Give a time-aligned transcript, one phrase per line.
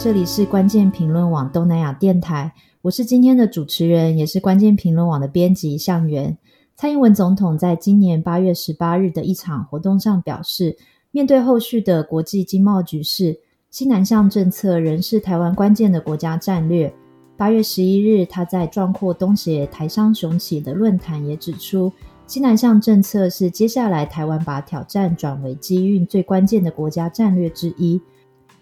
[0.00, 2.52] 这里是关键评论网东南亚电台，
[2.82, 6.38] 我是今天的主持人，也是关键评论网的编辑向元。
[6.76, 10.76] 蔡英文总统在今年八月十八日的一场活动上表示，
[11.10, 13.40] 面对后续的国际经贸局势，
[13.72, 16.94] 西南向政策仍是台湾关键的国家战略。
[17.36, 21.92] 八月十一日，他在壮阔东协台商雄起的论坛也指出，
[22.24, 28.00] 西南向政策是接下来台湾把挑战转为机运最关键的国家战略之一。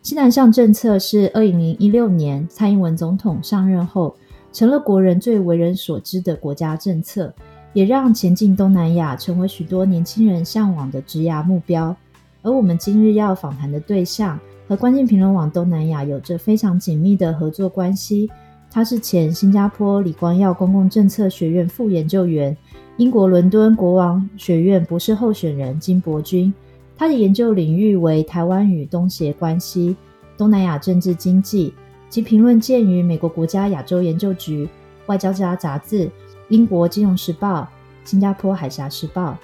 [0.06, 4.15] 西南向政策是二零一六年蔡英文总统上任后，
[4.52, 7.34] 成了国人最为人所知的国家政策，
[7.73, 11.96] 也让前进东南亚成为许多年轻人向往的职涯目标。
[12.42, 14.38] 而我们今日要访谈的对象，
[14.69, 18.30] 和关键评论网东南亚有着非常紧密的合作关系。
[18.70, 22.57] 他是前新加坡李光耀公共政策学院副研究员，
[22.96, 26.54] 英国伦敦国王学院博士候选人金伯钧。
[26.99, 29.95] 他的研究领域为台湾与东协关系、
[30.37, 31.75] 东南亚政治经济，
[32.09, 34.69] 其评论见于美国国家亚洲研究局、
[35.07, 36.11] 外交家杂志、
[36.49, 37.69] 英国金融时报、
[38.05, 39.37] 新加坡海峡时报。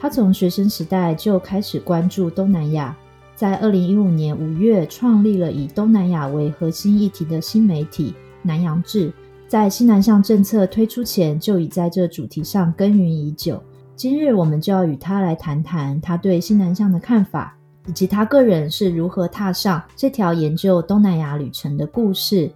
[0.00, 2.96] 他从学生时代就开始关注东南亚，
[3.36, 8.10] 在二零一五年五月创立了以东南亚为核心议题的新媒体
[8.42, 9.10] 《南洋志》，
[9.46, 13.62] 在西南向政策推出前就已在这主题上耕耘已久。
[13.98, 22.48] 今日我们就要与他来谈谈他对西南向的看法，以及他个人是如何踏上这条研究东南亚旅程的故事。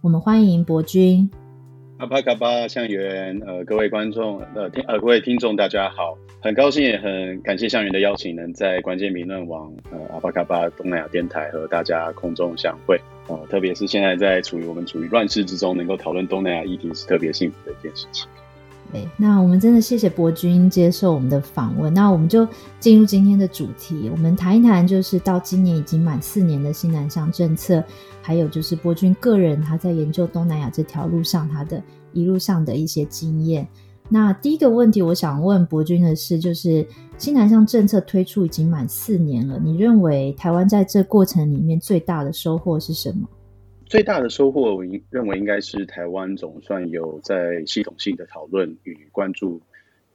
[0.00, 1.30] 我们欢迎博君。
[1.98, 13.00] 阿巴卡巴向元，呃，各位观众，呃，听，呃，各位听众，大家好，很高兴也很感谢向元的邀请，能在关键评论网，呃，阿巴卡巴东南亚电台和大家空中相会。
[13.28, 18.28] 呃，特别是现在在处于我们处于乱世之中，能够讨论东南亚议题，是特别幸福的一件事情。
[18.90, 21.92] 对，那我们真的谢谢伯君接受我们的访问。
[21.92, 22.48] 那我们就
[22.80, 27.84] 进入今天的主题，我们谈一谈，就是到今年已经满四年的新南向政策，
[28.22, 31.82] 还有就是伯君个人他在研究东南亚这条路上他的
[32.14, 33.68] 一路上的一些经验。
[34.08, 36.86] 那第一个问题，我想问伯君的是，就是
[37.18, 43.28] 新南向政策推出已经满四年了，你认为台湾在这过程里面最大的收获是什么？
[43.88, 49.62] 最大的收获，我认为应该是台湾总算有在系统性的讨论与关注，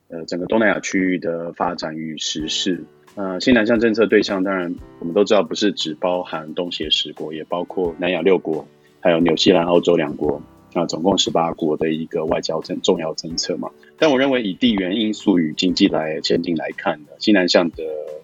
[0.06, 2.84] 呃，整个东南亚区域的发展与时事。
[3.16, 8.64] 呃，西南向政策对象当然我们都知道，不是只包含东协十国，也包括南亚六国，
[9.00, 10.40] 还有纽西兰、澳洲两国，
[10.72, 13.68] 啊、总共十八国的一个外交政重要政策嘛。
[13.98, 17.82] 但我认为以地缘因素与经济来前景来看呢，西南向的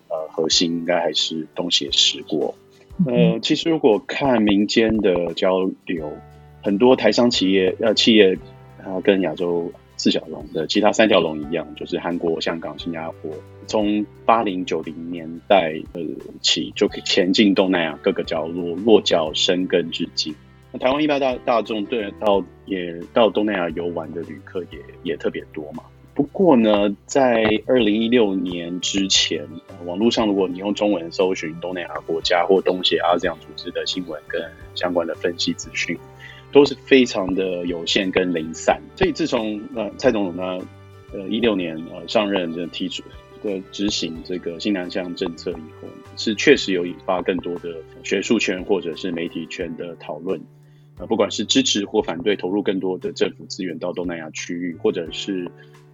[0.08, 2.54] 呃核心应该还是东协十国。
[3.06, 6.12] 呃，其实如果看民间的交流，
[6.62, 8.36] 很多台商企业呃企业，
[8.82, 13.30] 它跟亚洲四小龙的其他三条龙一样，就是韩国、香港、新加坡，
[13.66, 16.02] 从八零九零年代呃
[16.42, 20.34] 起就可以前进东南亚各个角落落脚生根至今。
[20.72, 25.82] 那台湾一般大大众对到也到东南亚游玩的旅客也也特别多嘛。
[26.20, 29.42] 不过呢，在二零一六年之前，
[29.86, 34.38] 网络上如果你用中文搜寻东南亚国家或东协 ASEAN 组织的新闻跟
[34.74, 35.96] 相关的分析资讯，
[36.52, 38.82] 都是非常的有限跟零散。
[38.96, 40.62] 所以自从呃蔡总统呢，
[41.14, 43.02] 呃一六年呃上任就提出
[43.42, 45.88] 的执行这个新南向政策以后，
[46.18, 50.38] 是确实有引发更多的学术圈或者是媒体圈的讨论。
[50.98, 55.50] 呃，不管是支持或反对投入更多的政府资源到东南亚区域，或者是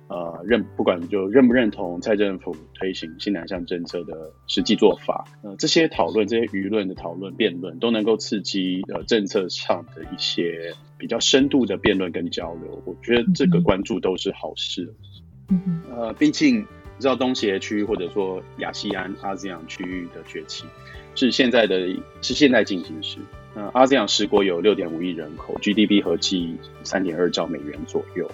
[0.09, 12.81] 呃，认不管就认不认同蔡政府推行新南向政策的实际做法，呃，这些讨论、这些舆论的讨论、辩论，都能够刺激呃政策上的一些比较深度的辩论跟交流。
[12.85, 14.95] 我觉得这个关注都是好事。
[15.91, 16.65] 呃，毕竟你
[17.01, 20.65] 知道东协区或者说亚细安、ASEAN 区域的崛起，
[21.15, 21.89] 是现在的，
[22.23, 23.19] 是现在进行时。
[23.55, 28.31] 呃，ASEAN 十国有六点五亿人口，GDP 合计三点二兆美元左右。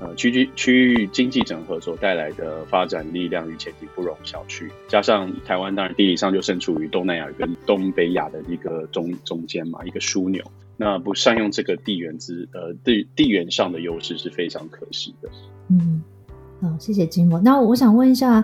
[0.00, 4.66] 呃，区区区域经济整合所带来的发展力量与前景不容小觑。
[4.88, 10.42] 加上台湾当然地理上就身处于东南亚跟东北亚的一个中中间嘛，一个枢纽。
[10.78, 15.28] 那不善用这个地缘之呃地地缘上的优势是非常可惜的。
[15.68, 16.02] 嗯，
[16.62, 17.38] 好，谢谢金博。
[17.38, 18.42] 那我想问一下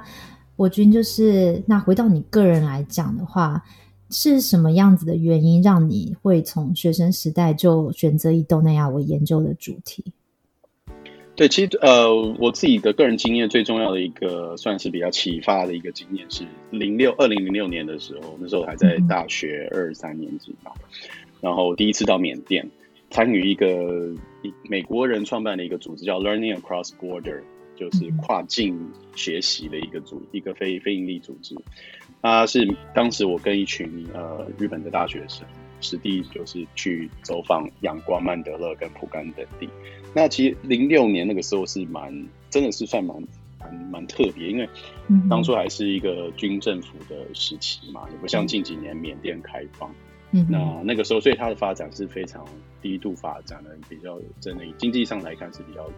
[0.56, 3.62] 我军，就是那回到你个人来讲的话，
[4.10, 10.04] 是什么样子的原因让你会从学生时代就选择以东南亚为研究的主题？
[11.36, 20.72] 对，其实呃，我自己的个人经验最重要的一个，算是比较启发的一个经验是零六二零零六年的时候，那时候还在大学二三年级吧，
[21.42, 22.70] 然后第一次到缅甸
[23.10, 24.14] 参与一个
[24.68, 27.42] 美国人创办的一个组织，叫 Learning Across Border，
[27.76, 31.54] 就是跨境学习的一个组，一个非非营利组织。
[32.22, 35.46] 它是当时我跟一群呃日本的大学生，
[35.80, 39.68] 实地就是去走访仰光、曼德勒跟蒲甘等地。
[40.14, 43.16] 那其实零六年那个时候是蛮，真的是算蛮
[43.60, 44.68] 蛮蛮特别，因为
[45.28, 49.94] 当初还是一个军政府的时期嘛，也不像近几年缅甸开放。
[50.32, 52.44] 嗯，那那个时候，所以它的发展是非常
[52.82, 55.88] 低度发展的，比较真的以经济上来看是比较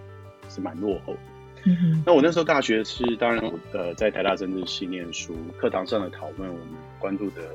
[0.51, 1.21] 是蛮落后的。
[1.65, 6.67] 嗯哼，那我那时候大学是当然呃在台大政治系念书，课堂上的讨论，我们
[6.99, 7.51] 关注的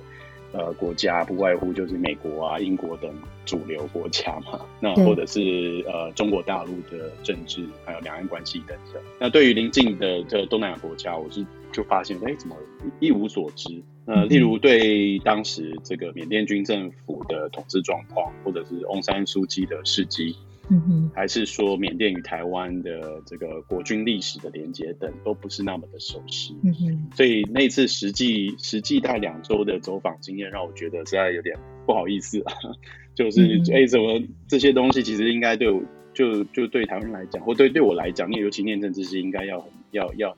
[0.54, 3.12] 呃国家不外乎就是美国啊、英国等
[3.46, 9.02] 主流国家嘛， 那或者是呃中国大陆的政治，还有两岸关系等等。
[9.20, 12.56] 那对于邻近的这东南亚国家，我是就发现哎怎么
[13.00, 13.82] 一无所知？
[14.06, 20.36] 呃，例如对当时这个缅甸军政府的统治状况，或者是翁山苏姬的事迹。
[20.70, 26.56] 嗯哼，还是说缅甸与台湾的这个国军历史的连接等，都不是那么的熟悉。
[26.64, 32.54] 嗯哼，所以那次实际实际大概两周的走访经验，让我觉得实在有点不好意思啊。
[33.14, 35.84] 就是哎、嗯欸，怎么这些东西其实应该对我，
[36.14, 40.38] 就就对台湾人来讲，或对对我来讲，念尤其念政治系，应该要要要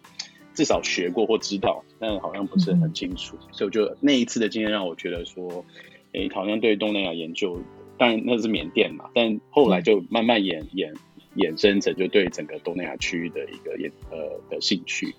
[0.56, 3.38] 至少学过或知道，但好像不是很清楚。
[3.42, 5.64] 嗯、所以我就那一次的经验让我觉得说，
[6.14, 7.62] 哎、欸，好像对东南亚研究。
[7.98, 10.94] 当然那是缅甸嘛，但后来就慢慢衍衍
[11.38, 14.18] 衍生成就对整个东南亚区域的一个研呃
[14.50, 15.14] 的兴趣，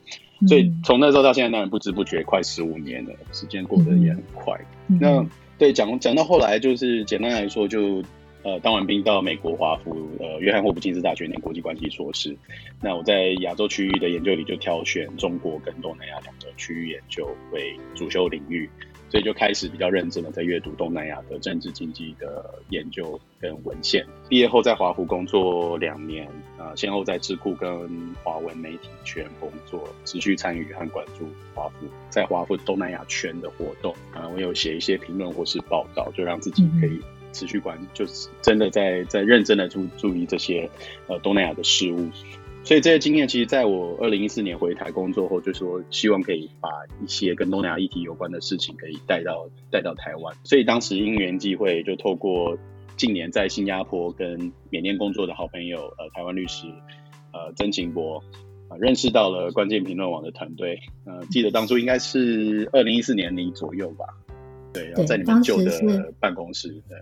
[0.49, 4.59] 所以从那时候到现在，当然不知不觉快十五年了，时间过得也很快。
[4.89, 5.27] 嗯、那
[5.59, 8.09] 对讲讲到后来，就是简单来说就，就
[8.43, 12.37] 呃当完兵到美国华府呃约翰霍普金斯大学念国际关系硕士。
[12.83, 18.69] 那我在亚洲区域的研究里就挑选中国跟东南亚两个区域研究为主修领域。
[19.09, 24.05] 所以就开始比较认真的在阅读东南亚的政治经济的研究跟文献。
[24.29, 26.27] 毕业后在华府工作两年，
[26.59, 27.89] 啊、呃，先后在智库跟
[28.25, 33.93] 华文媒体圈工作，持续参与和关注华府在华府东南亚圈的活动。
[34.13, 37.01] 啊、呃，我有写一些评论或是报道，就让自己可以
[37.33, 40.69] 持续关，就是真的在在认真的注注意这些
[41.07, 42.11] 呃东南亚的事物。
[42.67, 46.69] 所以这些经验，其实在我二零一四年回台工作后，就说希望可以把
[47.01, 50.35] 一些跟东南亚议题有关的事情，可以带到带到台湾。
[50.43, 52.59] 所以当时因缘际会，就透过
[52.97, 56.67] 近年在新加坡跟缅甸工作的好朋友，呃，台湾律师，
[57.33, 58.19] 呃，曾晴博，
[58.67, 60.81] 啊、呃，认识到了关键评论网的团队。
[61.05, 64.07] 呃，记得当初应该是二零一四年底左右吧？
[64.73, 66.99] 对，然后在你们旧的办公室，对。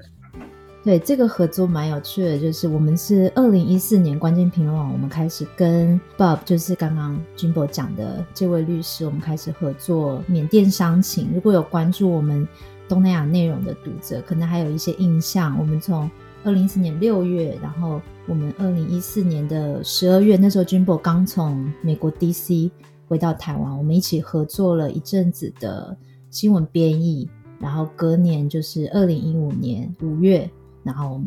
[0.84, 11.31] 对，这个合作蛮有趣的，就是我们是二零一四年关键评论网，我们开始跟 Bob，就是刚刚 Jimbo 讲的这位律师，我们开始合作缅甸伤情。
[11.34, 12.46] 如果有关注我们
[12.86, 15.58] 东南亚内容的读者，可能还有一些印象。
[15.58, 16.08] 我们从
[16.44, 17.98] 二零一四年六月，然后
[18.28, 22.70] 我们二零一四年的十二月，那时候 Jimbo 刚从美国 DC
[23.08, 25.96] 回到台湾，我们一起合作了一阵子的
[26.28, 27.26] 新闻编译，
[27.58, 30.46] 然后隔年就是二零一五年五月。
[30.84, 31.20] 然后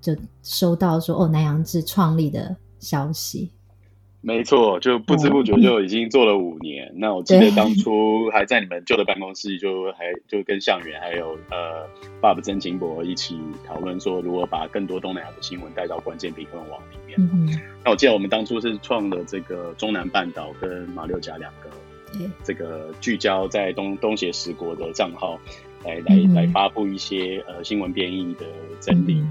[0.00, 3.50] 就收到说哦，南洋志创立的消息。
[4.20, 6.88] 没错，就不知不觉就已经做了五年。
[6.88, 11.86] 哦、那我记得当初还在你们旧的办公室，就还就跟向远还有呃
[12.20, 17.16] 爸爸曾晴博一起讨论说，如何把更多东南亚的新闻带到关键评论网里面。
[17.20, 21.70] 嗯、哼那我记得我们当初是创了这个中南半岛跟马六甲两个
[22.42, 25.38] 这个聚焦在东东协十国的账号。
[25.84, 28.46] 来来来发布一些呃新闻编译的
[28.80, 29.22] 整理。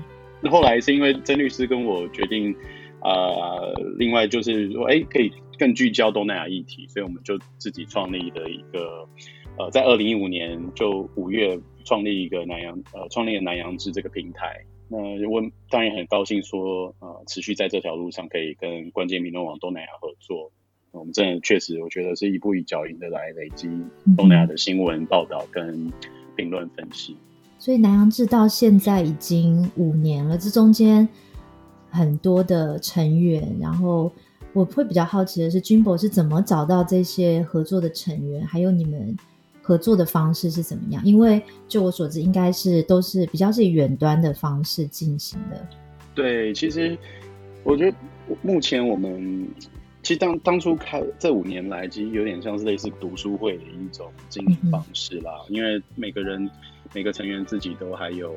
[0.42, 2.56] 那、嗯、后来是因为曾律师跟我决定，
[3.02, 9.08] 呃，另外就是说，哎，可以更聚焦东南亚议题，所以我们就自己创立了一个，
[9.58, 14.64] 呃，在二零一五年就五月创立一个南洋，呃，创立了南洋志这个平台。
[14.90, 20.52] 那我当然也很高兴说，呃，持续在这条路上可以跟关键评论网东南亚合作。
[20.92, 23.68] 我们真的确实，我觉得是一步一脚印的来累积
[24.16, 25.92] 东南亚的新闻报道跟。
[26.38, 27.18] 评论分析，
[27.60, 31.06] 所以南阳志到现在已经五年了，这中间
[31.90, 34.10] 很多的成员，然后
[34.54, 39.18] 我会比较好奇的是，Jimbo 是怎么找到这些合作的成员，还有你们
[39.62, 41.04] 合作的方式是怎么样？
[41.04, 45.68] 因为就我所知，应该是都是比较是以远端的方式进行的。
[46.16, 46.98] 对，其实
[47.64, 47.98] 我觉得
[48.42, 49.46] 目前我们。
[50.08, 55.34] 其实当当初开这五年来，其实有点像是类似读书会的一种经营方式啦。
[55.50, 56.50] 因为每个人
[56.94, 58.34] 每个成员自己都还有，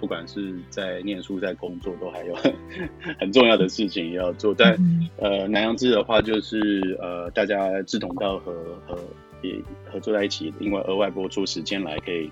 [0.00, 2.34] 不管是在念书在工作，都还有
[3.20, 4.52] 很重要的事情要做。
[4.52, 4.76] 但
[5.16, 8.52] 呃，南洋志的话，就是呃，大家志同道合
[8.84, 8.98] 和
[9.42, 12.28] 也合作在一起，另外额外播出时间来，可以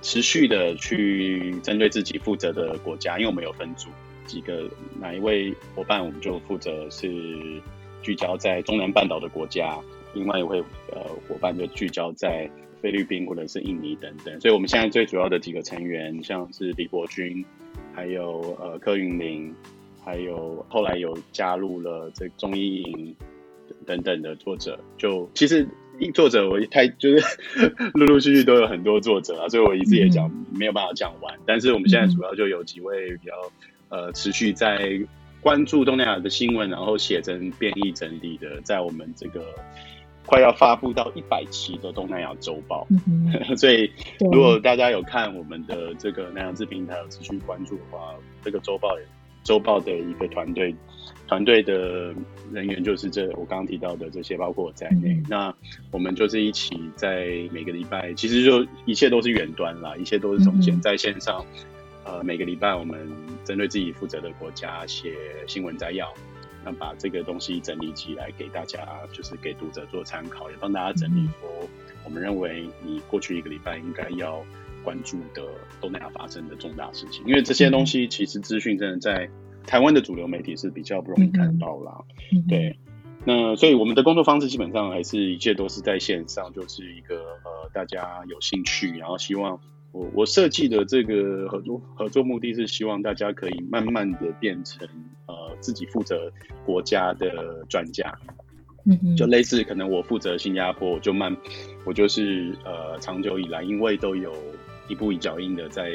[0.00, 3.18] 持续的去针对自己负责的国家。
[3.18, 3.90] 因为我们有分组
[4.24, 7.60] 几个哪一位伙伴，我们就负责是。
[8.02, 9.78] 聚焦在中南半岛的国家，
[10.12, 10.58] 另外一位
[10.92, 14.40] 呃伙伴就聚焦在菲律宾或者是印尼等等。
[14.40, 17.44] 所以我们现在最主要的几个成员，像是李国军，
[17.94, 19.54] 还有呃柯云林，
[20.04, 23.16] 还有后来有加入了这中医营
[23.86, 25.66] 等等的作者，就其实。
[26.14, 27.24] 作者我一太 就是
[27.94, 31.38] 陆陆续续都有很多作者啊，所以我一直也讲没有办法讲完。
[31.46, 33.32] 但是我们现在主要就有几位比较
[33.88, 34.98] 呃持续在
[35.42, 39.44] 关注东南亚的新闻，然后写成编译整理的，在我们这个
[40.24, 42.86] 快要发布到一百期的东南亚周报。
[42.90, 43.90] 嗯、 所以
[44.32, 49.04] 如果大家有看我们的这个南洋志平台有持续关注的话，这个周报也
[49.42, 50.74] 周报的一个团队。
[51.28, 52.12] 团队的
[52.52, 55.14] 人员就是这我刚刚提到的这些，包括我在内。
[55.14, 55.54] 嗯、那
[55.90, 61.42] 我们就是一起在每个礼拜，其实就一切都是远端啦，一切都是从线在线上。
[61.54, 61.66] 嗯、
[62.04, 63.10] 呃，每个礼拜我们
[63.44, 65.14] 针对自己负责的国家写
[65.46, 66.12] 新闻摘要，
[66.64, 71.68] 那把这个东西整理起来给大家，就是给读者做参考，也帮大家整理说
[72.04, 74.44] 我们认为你过去一个礼拜应该要
[74.82, 75.42] 关注的
[75.80, 79.28] 东南亚发生的重大事情，因为这些东西其实资讯真的在。
[79.64, 82.02] 台湾的主流媒体是比较不容易看到啦，
[82.48, 82.76] 对，
[83.24, 89.60] 那所以我们的工作方式基本上还是一切都是在线上，就是一个呃大家有兴趣，然后希望
[89.92, 94.88] 我我设计的这个合作合作目的是希望大家可以慢慢的变成
[95.26, 96.32] 呃自己负责
[96.64, 98.12] 国家的专家，
[98.86, 101.36] 嗯嗯，就类似可能我负责新加坡，我就慢
[101.84, 104.32] 我就是呃长久以来因为都有
[104.88, 105.90] 一步一脚印的在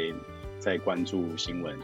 [0.60, 1.76] 在关注新闻。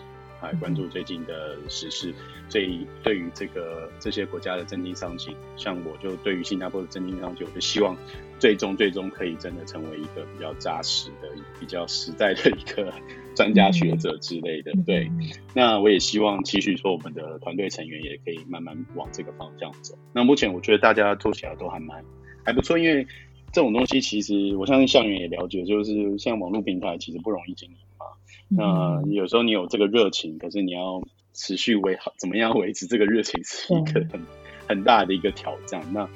[0.43, 2.13] 来关注最近的时事，
[2.49, 7.95] 所以对于这个这些国家的政经商情，像我就对于新加坡的政经商情，我就希望
[8.37, 12.93] 最终最终可以真的成为一个比较扎实的、比较实在的一个
[13.35, 14.73] 专家学者之类的。
[14.85, 15.09] 对，
[15.55, 19.97] 那我也希望期许说我们的团队成员也可以慢慢往这个方向走。
[20.13, 22.03] 那目前我觉得大家做起来都还蛮
[22.43, 23.07] 还不错，因为
[23.53, 27.92] 这种东西其实我相信向远也了解，就是像网络平台其实不容易经营嘛。
[28.55, 31.01] 那有时候你有这个热情，可是你要
[31.33, 34.21] 持续维好，怎么样维持这个热情是一个很
[34.67, 35.81] 很大的一个挑战。
[35.93, 36.07] 那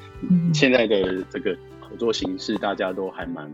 [0.54, 3.52] 现在的这个合作形式，大家都还蛮，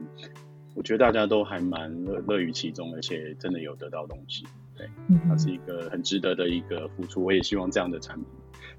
[0.76, 4.46] 我觉得大家都还蛮乐乐于其中，而且真的有得到东西。
[4.76, 4.88] 对，
[5.28, 7.24] 它是一个很值得的一个付出。
[7.24, 8.26] 我也希望这样的产品，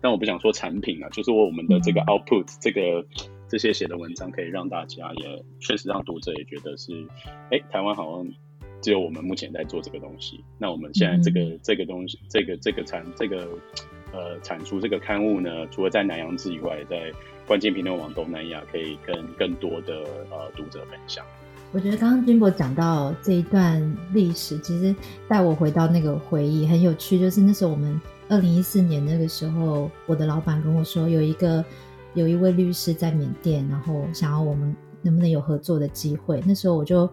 [0.00, 3.06] 但我不想说产品啊，就是我们的这个 output，这个
[3.48, 7.06] 这些写的文章可以让大家也确实让读者也觉得是，
[7.50, 8.32] 哎，台湾好像。
[8.84, 10.44] 只有我们目前在做这个东西。
[10.58, 13.48] 那我们现在这个、嗯、这个东西，这个这个产这个
[14.12, 17.10] 呃产出这个刊物呢，除了在南洋志以外，在
[17.46, 21.24] 关键评论网东南亚可以跟更多的呃读者分享。
[21.72, 24.94] 我觉得刚刚 Jimbo 讲到这一段历史，其实
[25.26, 27.18] 带我回到那个回忆很有趣。
[27.18, 27.98] 就是那时候我们
[28.28, 31.64] 二零一四年那个时候，我的老板跟我说，有一个
[32.12, 36.42] 有一位律师在缅甸，然后想要我们能不能有合作的机会。
[36.46, 37.08] 那时候我就。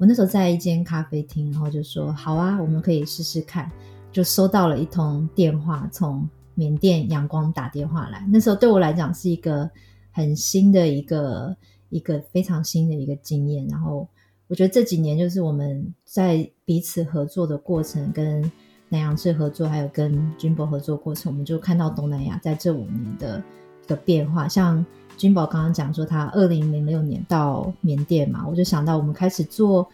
[0.00, 3.70] 我那时候在一间咖啡厅，然后就说好啊，我们可以试试看。
[4.10, 8.26] 就收到了一通电话，从缅甸阳光打电话来。
[8.32, 9.70] 那时候对我来讲是一个
[10.10, 11.54] 很新的一个
[11.90, 13.68] 一个非常新的一个经验。
[13.68, 14.08] 然后
[14.48, 18.40] 我觉得这几年就是我们在彼此合作的过程，跟
[18.88, 23.44] 南洋志合作，还有跟君博合作过程，我们就看到东南亚在这五年的
[23.84, 24.82] 一个变化，像。
[25.20, 29.86] 君宝刚刚讲说他二零零六年到缅甸嘛，我就想到我们开始做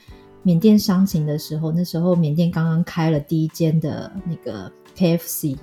[0.44, 5.58] 缅甸商情的时候，那时候缅甸刚刚开了第一间的那个 KFC，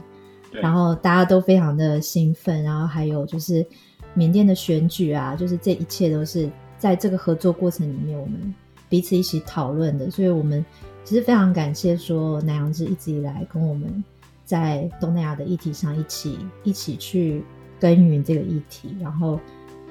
[0.51, 3.65] 然后大家都非常的兴奋，然后还有就是
[4.13, 8.53] 缅甸的选举啊，就是这一切都是在这个合作过程里面我们
[8.89, 10.65] 彼此一起讨论的，所以我们
[11.05, 14.03] 其实非常感谢说南洋志一直以来跟我们
[14.43, 17.45] 在东南亚的议题上一起一起去。
[17.79, 19.37] 耕耘这个议题，然后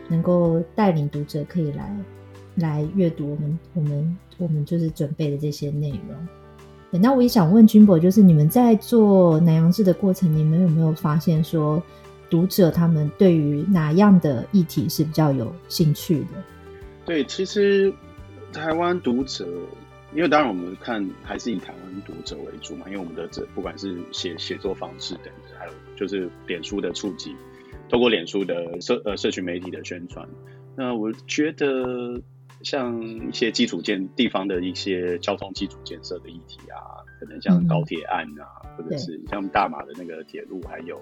[0.09, 1.97] 能够带领读者可以来
[2.57, 7.01] 来阅读我们我们我们就是准备的这些内容。
[7.01, 11.83] 那我也想问君博就是你们在做南洋志的过程，你们有没有发现说
[12.29, 16.45] 读者他们对于哪样的议题是比较有兴趣的？
[17.07, 17.91] 对，其实
[18.53, 19.49] 台湾读者，
[20.15, 27.35] 因为当然我们看还是以台湾读者为主嘛，因为我们的这不管是写写作方式等等，还有就是脸书的触及。
[27.93, 30.27] 透过脸书的社呃社群媒体的宣传，
[30.75, 32.19] 那我觉得
[32.63, 40.99] 像一些基础建地方的一些交通基础建设的议题啊，可能像高铁案啊，嗯、或者是像大马的那个铁路，还有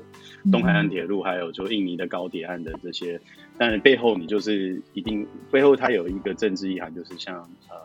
[0.50, 3.20] 东海岸铁路，还有就印尼的高铁案的这些，
[3.56, 7.36] 但背后你就是一定背后它有一个政治意涵，就是像
[7.68, 7.76] 呃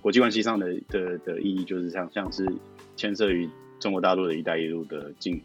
[0.00, 2.50] 国际关系上的的的意义，就是像像是
[2.96, 3.46] 牵涉于。
[3.80, 5.42] 中国大陆的一带一路的进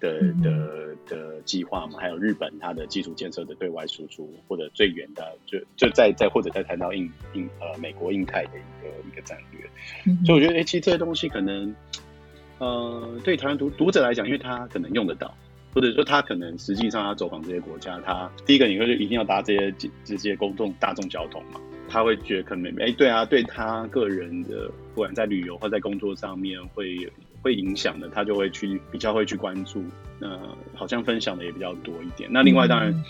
[0.00, 9.68] 的的的计划嘛，还有日本它的基础建设的对外输出，或者最远的就就再再或者再谈到印印呃美国印太的一个一个战略，
[10.06, 11.74] 嗯、所以我觉得哎，其实这些东西可能
[12.58, 15.34] 呃对台湾读读者来讲，因为他可能用得到，
[15.74, 19.74] 或者说他可能实际上他走访这些国家，他第一个你会一定要搭这些
[20.04, 27.10] 这些公众大众交通嘛，他会觉得可能哎对啊，对他个人的不管在旅游或在工作上面会有。
[27.42, 29.82] 会影响的，他就会去比较会去关注，
[30.18, 30.38] 那
[30.74, 32.28] 好像分享的也比较多一点。
[32.32, 33.04] 那另外当然，嗯、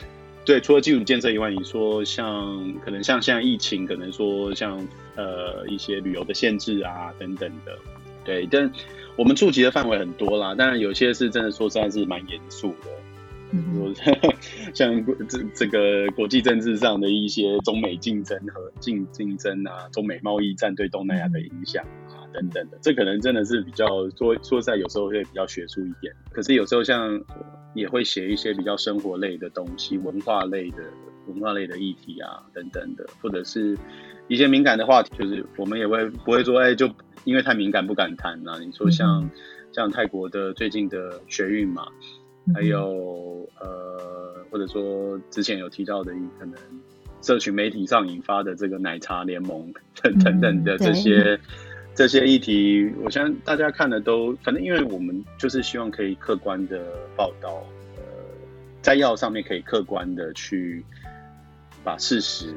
[0.45, 4.79] 对，除了基础建设以外，你说像可能像现在疫情，可能说像
[5.17, 7.79] 呃一些旅游的限制啊等等的，
[8.25, 8.47] 对。
[8.51, 8.71] 但
[9.17, 12.91] 我们触及的范围很多啦，当然有些是真的说实在是蛮严肃的，
[13.53, 13.95] 嗯，
[14.75, 21.85] 像这这个国际政治上的一些中美竞争和竞竞争啊，中美贸易战对东南亚的影响。
[22.33, 26.15] 等等的，这可能真的是比较说说在，有时候会比较学术一点。
[26.31, 27.21] 可是有时候像
[27.75, 30.79] 也会写一些比较生活类的东西、文化类的
[31.27, 33.77] 文化类的议题啊等等的，或者是
[34.29, 36.89] 一些敏感的话题，就是我们也会不会说哎，就
[37.25, 38.59] 因为太敏感不敢谈啊。
[38.59, 39.31] 你说像、嗯、
[39.73, 41.87] 像泰国的最近的学运嘛，
[42.55, 46.55] 还有呃，或者说之前有提到的可能
[47.23, 51.39] 社群媒体上引发的这个奶茶联盟等等等的这些。
[51.99, 56.79] 这些议题，我相信大家看的都，反正因为我们就是希望可以客观的
[57.17, 58.03] 报道，呃，
[58.81, 60.85] 在药上面可以客观的去
[61.83, 62.55] 把事实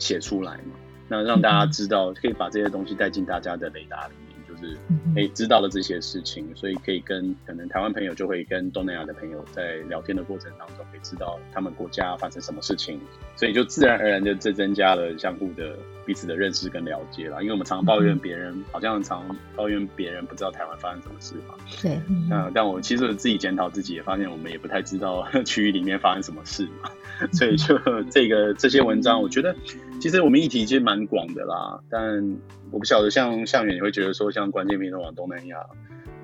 [0.00, 0.74] 写出来嘛，
[1.06, 4.31] 那让大家知道，可以把这些东西带进大家的雷达里面。
[4.62, 4.76] 是，
[5.16, 13.00] 哎，知道了这些事情，所以可以跟可能台湾朋友就会跟东南亚的朋友在聊天的过程当中，可以知道他们国家发生什么事情，
[13.36, 15.76] 所以就自然而然就这增加了相互的
[16.06, 17.42] 彼此的认识跟了解了。
[17.42, 19.24] 因为我们常抱怨别人，好像常
[19.56, 21.54] 抱怨别人不知道台湾发生什么事嘛。
[21.80, 26.90] 对，嗯，但我其实自己检讨自己，也发现我们也不太知道 区域里面发生什么事嘛。
[27.32, 27.78] 所以就
[28.10, 29.54] 这个这些文章，我觉得
[30.02, 32.36] 其实我们议题其实蛮广的啦，但。
[32.72, 35.58] 我不晓得像向远，你会觉得说像关键评论网东南亚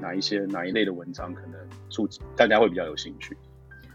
[0.01, 1.61] 哪一些哪一类的文章可能
[1.91, 3.37] 触及大家会比较有兴趣？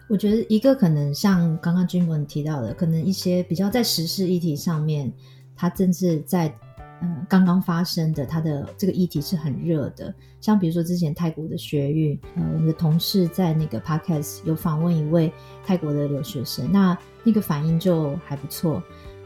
[0.07, 5.11] 我觉得一个可能像刚刚君文提到的，可能一些比较在时事议题上面，
[5.55, 6.55] 它正是在
[7.01, 10.13] 嗯刚刚发生的，它的这个议题是很热的。
[10.39, 15.33] 像比如说之前泰国的学运，呃，我们的同事在那个 podcast 有访问一位
[15.65, 18.79] 泰国的留学生，那那个反应就还不错。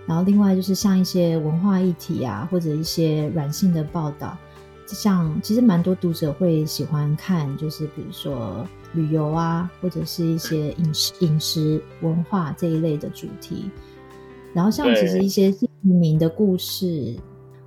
[0.08, 4.38] 然后，另外就是像一些文化议题啊，或者一些软性的报道，
[4.88, 13.70] 像其实蛮多读者会喜欢看，就是比如说旅游啊，或者是一些饮食、饮食文化这一类的主题。
[14.54, 17.14] 然后，像其实一些新移民的故事，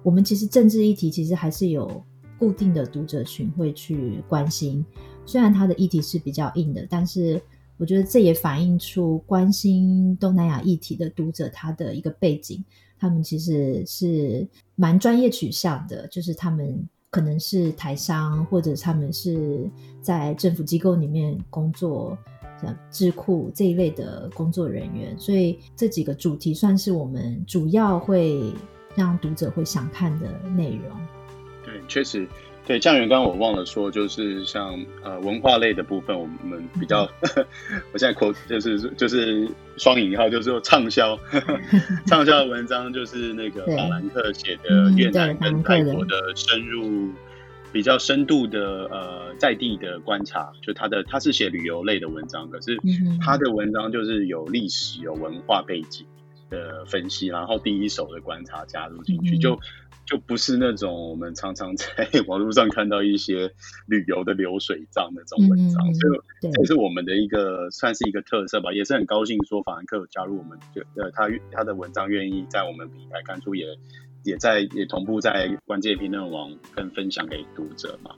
[0.03, 2.03] 我们其实政治议题其实还是有
[2.38, 4.83] 固定的读者群会去关心，
[5.26, 7.38] 虽然它的议题是比较硬的，但是。
[7.81, 12.62] 我觉得这也反映出关心东南亚议题的读者他的一个背景，
[12.99, 19.66] 他们其实是蛮专业取向的，就是他们可能是台商，或者他们是
[20.03, 22.19] 在政府机构里面工作，
[22.61, 28.53] 像智库这一类的工作人员，所以这几个主题算是我们主要会
[28.95, 30.85] 让读者会想看的内容。
[31.64, 32.29] 对，确实。
[32.70, 37.02] 对，酱园刚刚我忘了说，就是像呃文化类的部分，我们比较，
[37.37, 37.44] 嗯、
[37.92, 41.18] 我现在口就是就是双引号，就是说畅销
[42.06, 47.11] 畅销的文章，就是那个法兰克写的越南跟泰国的深入
[47.72, 52.78] 比较深度的呃在地的观察，就他的他是写旅游类的文章，可是
[53.20, 56.06] 他的文章就是有历史有文化背景
[56.48, 59.59] 的分析，然后第一手的观察加入进去，就。
[60.11, 61.87] 就不是那种我们常常在
[62.27, 63.49] 网络上看到一些
[63.87, 73.66] 旅游的流水账那种文章，嗯、所以这是我们的一个算是一个特色吧，也是很高兴说法兰克有加入我们，就呃他他的文章愿意在我们平台刊出，也
[74.25, 78.11] 也在也同步在关键评论网跟分享给读者嘛，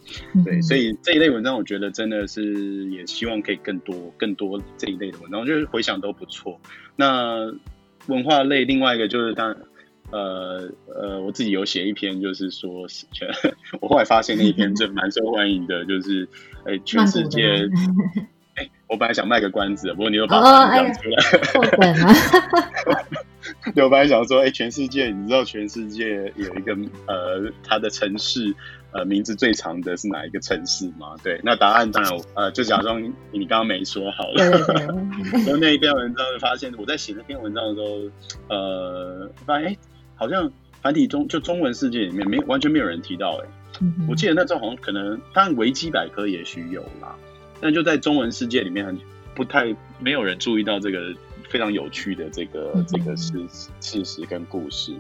[0.46, 6.59] 对，嗯、所以这一类文章我觉得真的是也希望可以更多更多这一类的文章，就是回想都不错。
[6.96, 7.52] 那
[8.07, 9.59] 文化类另外一个就是当然。
[10.12, 13.27] 呃呃，我自己有写一篇，就是说全，
[13.81, 16.29] 我后来发现那一篇真蛮受欢迎的，就是
[16.64, 17.66] 哎，全世界，
[18.57, 21.16] 哎，我本来想卖个关子，不过你又把它讲出来，
[23.75, 28.55] 对，我本来想说，哎，全世界，你知道全世界有一个呃，它的城市
[28.92, 31.16] 呃名字最长的是哪一个城市吗？
[31.25, 34.44] 对，那答案当然呃，就假装你刚刚没说好了。
[34.44, 39.77] 然后 那一篇文章就发现，我在写那篇文章的时候，呃，发现哎。
[40.22, 43.48] 好像繁体中就中文世界里面没完全没有人提到哎，
[43.80, 47.16] 嗯、我记得那时候好像可能，当然维基百科也许有啦，
[47.61, 48.96] 但就在中文世界里面，
[49.35, 51.12] 不太没有人注意到这个
[51.48, 53.32] 非常有趣的这个、嗯、这个事
[53.80, 54.94] 事实跟故事。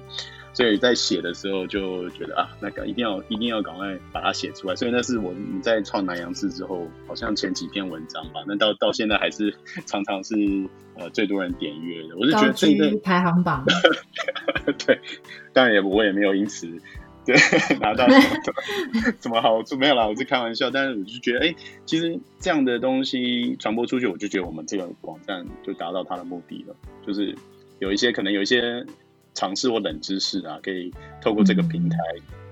[0.54, 4.76] 所以在写的时候就觉得啊，那个一定要一定要赶快把它写出来。
[4.76, 8.44] 所以那是我们在创南洋志之后，好像前几篇文章吧。
[8.46, 9.54] 那到到现在还是
[9.86, 10.34] 常常是
[10.96, 12.16] 呃最多人点阅的。
[12.18, 13.64] 我是觉得这个排行榜，
[14.86, 15.00] 对，
[15.54, 16.68] 当然也我也没有因此
[17.24, 17.34] 对
[17.80, 20.70] 拿到什么 什么好处，没有啦，我是开玩笑。
[20.70, 27.34] 但是我就觉得，哎、欸，其实这样的东西传播出去，我就觉得我们这个网站就达到它的目的了，就是
[27.78, 28.84] 有一些可能有一些。
[29.34, 31.98] 尝试或冷知识啊，可以透过这个平台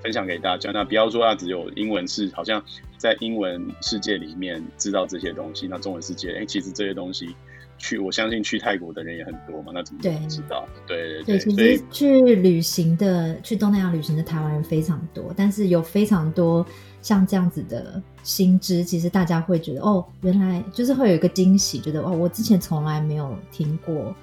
[0.02, 0.70] 分享给大家。
[0.70, 2.62] 嗯、那不要说它只有英文是，好像
[2.96, 7.34] 在英文世界里面知道这些东西，那中文世界，哎、欸，其实这些东西
[7.78, 9.72] 去，我相信去泰国的人也很多嘛。
[9.74, 10.66] 那怎么不知道？
[10.86, 16.66] 对对对，对，对，其实去旅行的，去东南亚旅行的台湾人非常多，但是有非常多
[17.02, 24.14] 像这样子的新知，其实大家会觉得哦，原来就是会有一个惊喜，觉得哦，我之前从来没有听过。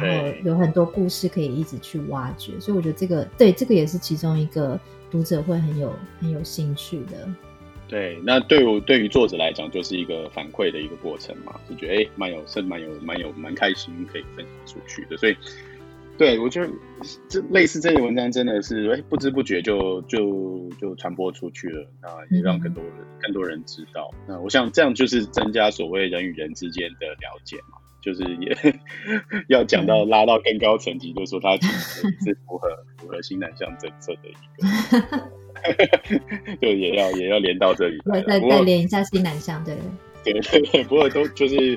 [0.00, 4.78] 然后有很多故事可以一直去挖掘，所以我觉得这个对这个也是其中一个
[5.10, 7.28] 读者会很有很有兴趣的。
[7.88, 15.16] 对，那对我对于作者来讲，就是一个反馈的一个过程嘛，就觉得哎，蛮有是蛮有蛮有蛮开心可以分享出去的。
[15.16, 15.36] 所以，
[16.18, 16.68] 对我觉得
[17.28, 24.12] 这类似这些文章真的是哎，不知不觉就就就传播出去了，那，也让更多人、嗯、更多人知道。
[24.26, 27.75] 那我想这样就是增加所谓人与人之间的了解嘛。
[28.06, 28.56] 就是也
[29.50, 34.32] 要讲到拉到更高层级，就是说它其实是符合 符合新南向政策的一
[35.10, 39.76] 个， 就也要也要连到这里，再再连一下新南向，对
[40.22, 41.76] 对对，不过都就是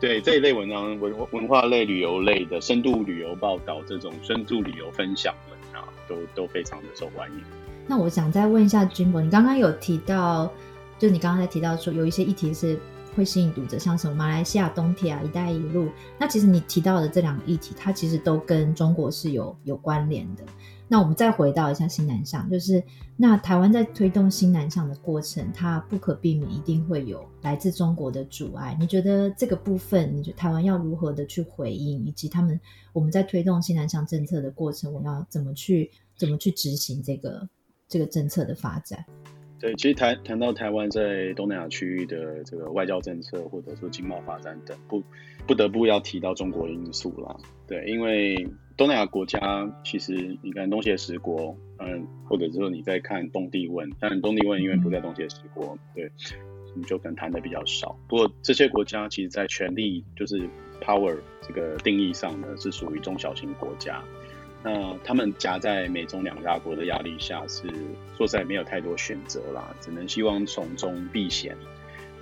[0.00, 7.44] 对这一类文章文文化类、旅游类的深度旅游报道，这种深度旅游分享文啊，都都非常的受欢迎。
[7.86, 10.52] 那我想再问一下君博，你刚刚有提到，
[10.98, 12.76] 就你刚刚在提到说有一些议题是。
[13.14, 20.44] 会吸引读者，像什么马来西亚东铁啊、一带一路，那其实你提到的这两个议题，它其实都跟中国是有有关联的。
[20.92, 22.82] 那我们再回到一下新南向，就是
[23.16, 28.76] 那台湾在推动新南向的过程，它不可避免一定会有来自中国的阻碍。
[28.80, 32.60] 你觉得这个部分，你觉得台湾要如何的去回应，以及他们
[32.92, 37.48] 我们在推动新南向政策的过程，我们要怎么去怎么去执行这个
[37.88, 39.04] 这个政策的发展？
[39.60, 45.02] 对，其实谈谈到台湾在东南亚区域的这个外交政策，或者说经贸发展等，不
[45.46, 47.36] 不得不要提到中国因素啦。
[47.68, 49.38] 对，因为东南亚国家
[49.84, 56.10] 其实你看东协十国，嗯，或者说你在看东帝汶，但东帝汶因为不在东协十国，对，
[56.74, 57.94] 你就可能谈的比较少。
[58.08, 60.40] 不过这些国家其实在权力就是
[60.80, 64.02] power 这个定义上呢，是属于中小型国家。
[64.62, 67.68] 那他们夹在美中两大国的压力下，是
[68.16, 71.56] 说实在没有太多选择啦，只能希望从中避险，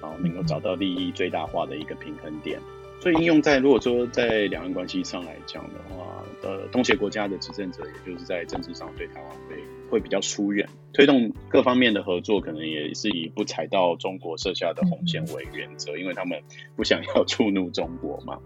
[0.00, 2.60] 然后能够找到利益最大化的一个平衡点。
[3.00, 9.56] 所以应用在如果说在两岸关系上来讲的话，呃，东协国家的执政者，也就是在政治上对台湾会
[9.90, 16.40] 会比较疏远，推动各方面的合作，可能也是以不踩到中国设下的红线为原则，因为他们
[16.76, 18.38] 不想要触怒中国嘛。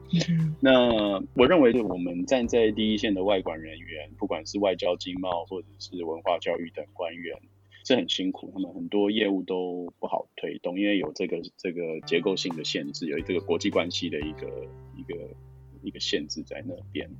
[0.60, 7.36] 那我认为，我们站在第一线的外管人员，不管是外交、经贸或者是文化教育等官员，
[7.84, 14.46] 是很辛苦，他们很多业务都不好推动，因为有这个这个结构性的限制，有这个国际关系的一个
[14.96, 15.14] 一个
[15.82, 17.10] 一个限制在那边。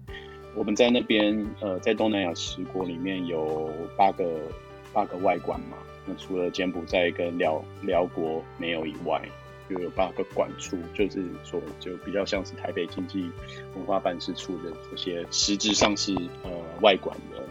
[0.55, 4.51] 我们在那边，呃，在东南亚十国里面有八个
[4.93, 9.27] 八个外馆嘛，那除了柬埔寨跟寮寮国没有以外，
[9.71, 13.31] 就有八个馆处，就是说就比较像是台北经济
[13.75, 16.51] 文化办事处的这些实质上是呃
[16.83, 17.43] 外馆的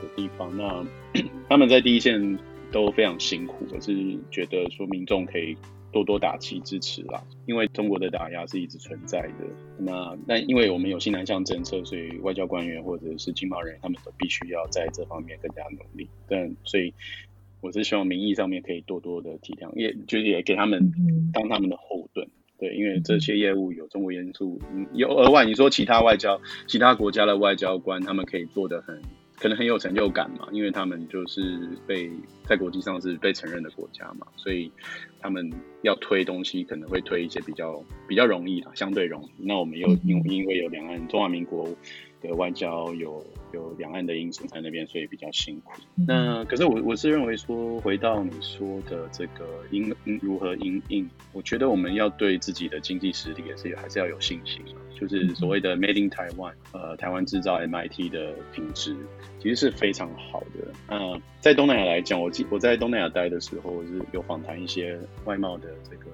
[0.00, 0.56] 的的地方。
[0.56, 0.84] 那
[1.48, 2.38] 他们在第一线
[2.70, 3.94] 都非常辛苦，我是
[4.30, 5.56] 觉得说民众可以。
[5.92, 9.46] 多多打气支持啦，因为中国的打压是一直存在的。
[9.78, 16.06] 那那因为我们有新南向政策，所以外交官员或者是经贸人员，他们都必须要在这方面更加努力。
[16.28, 16.92] 但所以
[17.62, 20.92] 我是希望民意上面可以多多的体谅，也就是也给他们
[21.32, 22.28] 当他们的后盾。
[22.58, 24.60] 对，因为这些业务有中国元素，
[24.92, 29.00] 有额外你说其他外交、其他国家的外交官，他们可以做的很。
[29.38, 32.10] 可能很有成就感嘛，因为他们就是被
[32.44, 34.70] 在国际上是被承认的国家嘛，所以
[35.20, 35.50] 他们
[35.82, 39.30] 要推东西可能会推一些比较比较容易的，相对容易。
[39.38, 41.68] 那我们又因因为有两岸中华民国
[42.20, 45.72] 的外交有有两岸的因素在那边，所以比较辛苦。
[46.06, 54.62] 那可是我我是认为说，回到你说的这个因因如何因应，我觉得我们要对自己的经济实力也是还是要有信心。
[54.98, 58.96] 就是所谓的 Made in Taiwan，呃，台湾制造 MIT 的品质
[59.38, 60.72] 其实是非常好的。
[60.86, 66.06] 呃，在东南亚来讲，我记我在东南亚待的时候，是有访谈一些外贸的这个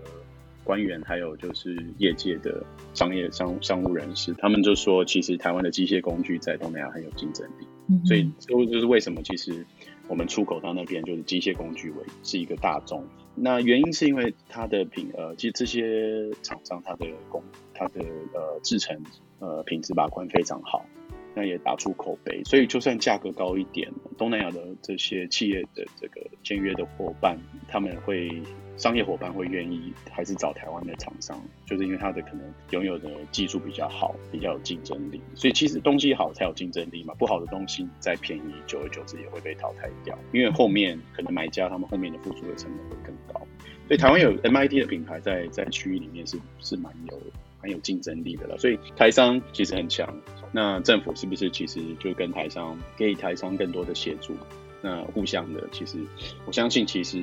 [0.64, 7.66] 官员，还有就是业界的商业商商务人士，他们就说，其实台湾的机械工具在东南亚很有竞争力。
[7.88, 9.66] 嗯，所以这就是为什么其实
[10.08, 13.04] 我们出口到那边就是机械工具为是一个大宗。
[13.34, 17.42] 那原因是因为它的品呃，其实这些厂商它的工
[17.74, 18.00] 它的
[18.32, 19.02] 呃制成
[19.40, 20.86] 呃品质把关非常好，
[21.34, 28.30] 那也打出口碑，所以就算价格高一点，东南亚的这些企业的这个签约的伙伴，他们会。
[28.76, 35.20] 商业伙伴会愿意还是找台湾的厂商，就是因为他的可能拥有的技术比较好，比较有竞争力。
[35.34, 40.18] 所以其实东西好才有竞争力嘛，不好的东西再便宜，久而久之也会被淘汰掉。
[40.32, 43.40] 因为后面可能买家他们后面的付出的成本会更高。
[43.88, 47.20] 所以台湾有 MIT 的品牌在在区域里面是是蛮有
[47.60, 48.56] 蛮有竞争力的了。
[48.58, 50.08] 所以台商其实很强，
[50.50, 54.34] 那政府是不是其实就跟台商给台商更多的协助？
[54.82, 55.98] 那互相的，其实
[56.44, 57.22] 我相信，其实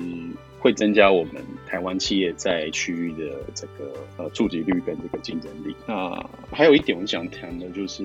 [0.59, 5.75] 会增加我们台湾企业在区域的这个呃触及率跟这个竞争力。
[5.85, 6.09] 那
[6.51, 8.03] 还有一点我想谈的就是，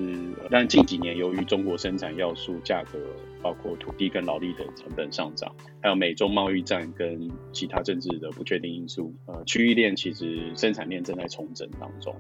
[0.51, 2.99] 但近几年由于中国生产要素价格，
[3.41, 12.15] 包括土地跟劳力的成本上涨，还有美中贸易战跟其他政治的不确定因素，呃，区域链其实生产链正在重整当中。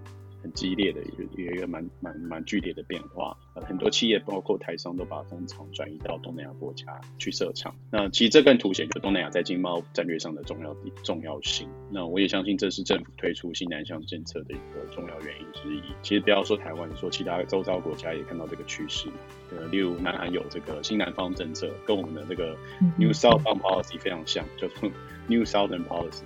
[0.45, 7.75] 很激烈的一个一个一个蛮蛮蛮剧烈的变化，呃，很多企业包括台商都把工厂转移到东南亚国家去设厂。
[7.91, 11.67] 那其实这更凸显就东南亚在经贸战略上的重要重要性。
[11.91, 15.81] 那我也相信这是政府推出新南向政策的一个重要原因之一。
[16.03, 19.09] 其实不要说台湾，说其他周遭国家也看到这个趋势。
[19.51, 22.55] 呃，例如南韩有这个新南方政策，跟我们的这个
[22.99, 24.91] New Southbound Policy 非常像，叫做
[25.27, 26.25] New Southern Policy。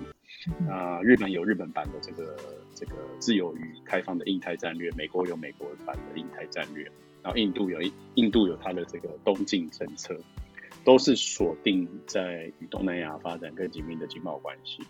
[0.66, 2.36] 那日本有日本版的这个。
[2.78, 6.84] 这个自由与开放的印太战略，美国有美国版的印太战略，
[7.24, 7.80] 然后印度有
[8.14, 10.16] 印度有它的这个东进政策，
[10.84, 14.80] 都是锁定在与东南亚发展更紧密的经贸关系。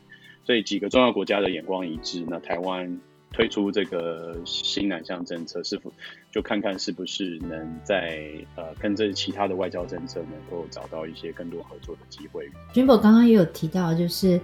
[0.44, 3.00] 所以几个重要国家的眼光一致，那台湾
[3.32, 5.90] 推出这个新南向政策，是否
[6.30, 14.38] 就看看是不是能在呃跟这其他的外交政策能够找到一些更多合作的机会？Jimbo 刚刚也有提到，就是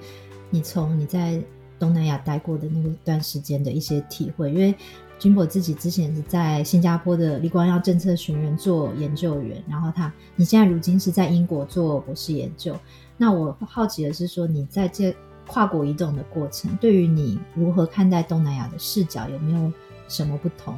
[0.48, 1.38] 你从你在。
[1.84, 4.74] 东南亚待过的那个段时间的一些体会，因为
[5.18, 12.74] 君博自己之前是在新加坡的李光耀政策学院做研究员，然后他你现在如今是在英国做博士研究。
[13.18, 15.14] 那我好奇的是说，你在这
[15.46, 19.70] 跨国移动的过程，对于你如何看待东南亚的视角，有没有
[20.08, 20.74] 什么不同？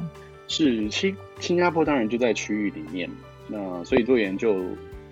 [0.49, 3.09] 是新新加坡当然就在区域里面，
[3.47, 4.57] 那所以做研究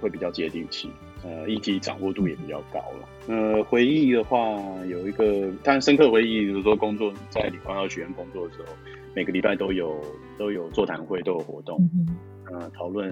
[0.02, 0.90] 会比较接地气。
[1.26, 3.10] 呃，议题掌握度也比较高了。
[3.28, 4.40] 呃，回忆的话，
[4.86, 8.68] 有一个当然深刻回忆，比如说工作在李光耀学院工作的时候，
[9.16, 10.00] 每个礼拜都有
[10.38, 11.90] 都有座谈会，都有活动，
[12.52, 13.12] 呃，讨论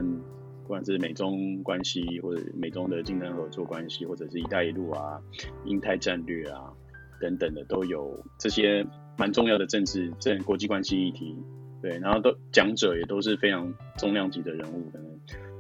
[0.62, 5.20] 不管是美中关系，或者美中的竞争合作关系，或者是一带一路啊、
[5.66, 6.72] 印太战略啊
[7.20, 8.86] 等等的，都有这些
[9.18, 11.36] 蛮重要的政治、政国际关系议题。
[11.82, 15.13] 对，然后都讲者也都是非常重量级的人物，可能。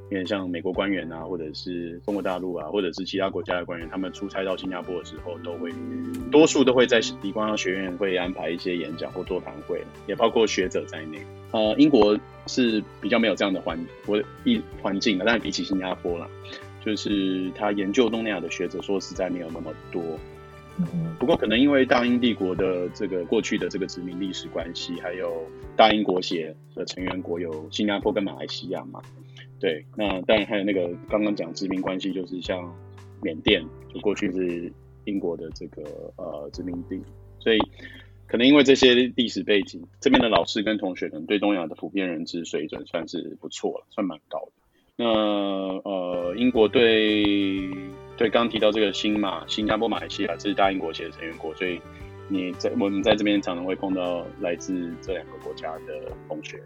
[0.10, 5.72] 因为像美国官员啊，或者是中国大陆啊，或者是其他国家的官员，他们出差到新加坡的时候，都会
[6.32, 11.20] 多数都会在李光耀学院会安排一些演讲或座谈会，也包括学者在内。
[11.52, 16.28] 呃，英国是比较没有这样的环环一环境的，但是比起新加坡啦，
[16.84, 20.02] 就是他研究东南亚的学者，说实在没有那么多。
[20.78, 29.00] 嗯，不过可能因为大英帝国的这个过去的这个殖民历史关系，还有大英国协的成员国有新加坡跟马来西亚嘛。
[29.64, 32.76] 对，那当然还有那个刚刚讲殖民关系，就是像
[33.22, 34.70] 缅甸，就过去是
[35.06, 35.82] 英国的这个
[36.18, 37.02] 呃殖民地，
[37.40, 37.58] 所以
[38.28, 44.52] 可能因为这些历史背景，这边的老师跟同学可能对东亚的普遍认知水准算是不错了，算蛮高的。
[44.98, 47.24] 那呃，英国对
[48.18, 51.80] 对刚提到这个新马、新加坡、马来西亚，这是大英国协的成员国，所以
[52.30, 56.62] 你在我们在这边常常会碰到来自这两个国家的同学。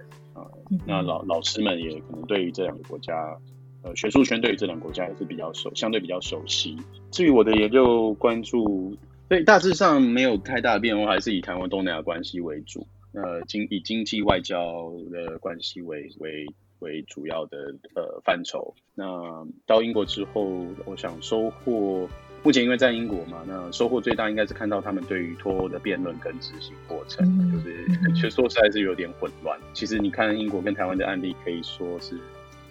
[0.86, 3.36] 那老老师们也可能对于这两个国家，
[3.82, 6.78] 呃，学术圈对于这两个国家也是比较熟，相对比较熟悉。
[7.10, 8.96] 至于我的研究关注，
[9.28, 16.46] 所以大致上没有太大的变化，还是以台湾东南亚关系为主，呃，经以经济外交的关系为为
[16.80, 18.76] 为主要的呃范畴。
[18.94, 20.48] 那到英国之后，
[20.86, 22.08] 我想收获。
[22.48, 29.60] 目前因为在英国嘛，那收获最大应该是看到他们对于脱欧的辩论跟执行过程，嗯、就是其实说实在是有点混乱。
[29.74, 32.18] 其实你看英国跟台湾的案例，可以说是，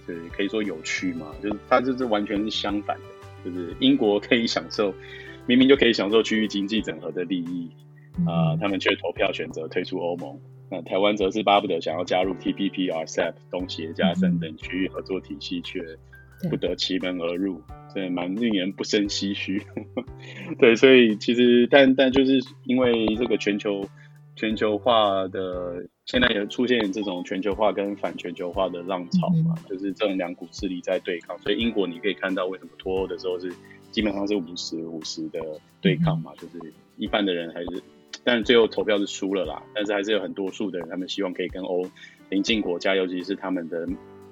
[0.07, 4.95] 对，可以说有趣嘛，就是它就是完全是相反的，就是英国可以享受，
[5.45, 7.71] 明明就可以享受区域经济整合的利益，
[8.27, 10.41] 啊、呃，他们却投票选择退出欧盟。
[10.71, 15.83] 那台湾则是巴不得想要加入 TPP、RCEP、东协、加深等区域合作体系，却
[16.51, 17.61] 不得其门而入，
[17.95, 19.63] 对，蛮令人不生唏嘘。
[20.59, 23.89] 对，所以其实，但但就是因为这个全球
[24.35, 31.39] 全球化的，现在也出现这种全球化跟反全球化的浪潮嘛，嗯、就是这种两股势力在对抗。
[31.39, 33.53] 所以英国你可以看到，为什么脱欧的时候是
[33.91, 35.41] 基本上是五十五十的
[35.81, 37.83] 对抗嘛，嗯、就是一半的人还是。
[38.25, 41.89] 但最后投票是输了啦，但是还是有很多数的人，他们希望可以跟欧
[42.29, 43.87] 邻近国家，尤其是他们的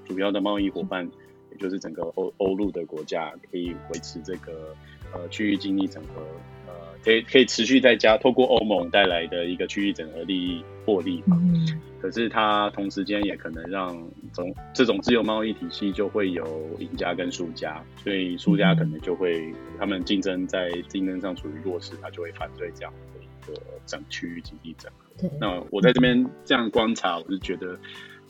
[0.05, 1.09] 主要的贸易伙伴，
[1.55, 4.77] 也就是整个欧欧陆的国家，可以维持这个
[5.13, 6.21] 呃区域经济整合，
[6.67, 11.39] 呃，可以可以持续在加透过欧盟带来的一个区域整合利益获利嘛。
[11.41, 11.81] 嗯。
[12.03, 13.97] 可是它同时间也可能让
[14.31, 23.27] 总这种自由贸易体系就会有赢家跟输家，所以输家可能就会他们竞争在竞争上处于弱势，他就会反对这样的一。
[23.47, 23.53] 个
[23.85, 27.79] 整区域经济整合，那我在这边这样观察，我是觉得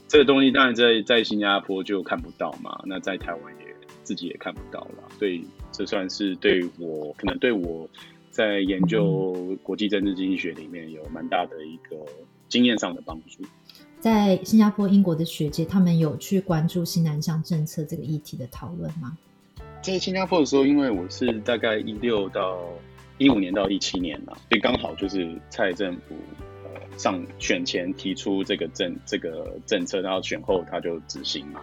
[0.08, 7.88] 这个东西当然在在新加坡就看不到嘛，那在台湾也自己也看不到了，所以这算是对我可能对我
[8.30, 11.96] 在研究国际政治经济学里面有蛮大的一个
[12.48, 13.42] 经验上的帮助。
[13.98, 19.16] 在新加坡、英国的学界，他们有去关注新南向政策这个议题的讨论吗？
[19.82, 22.58] 在新加坡的时候，因为我是大概一六到。
[23.16, 26.53] 一五年到一七年嘛，所以刚好就是蔡政府呃
[26.96, 31.60] 上选前提出这个政这个政策，然后选后他就执行嘛。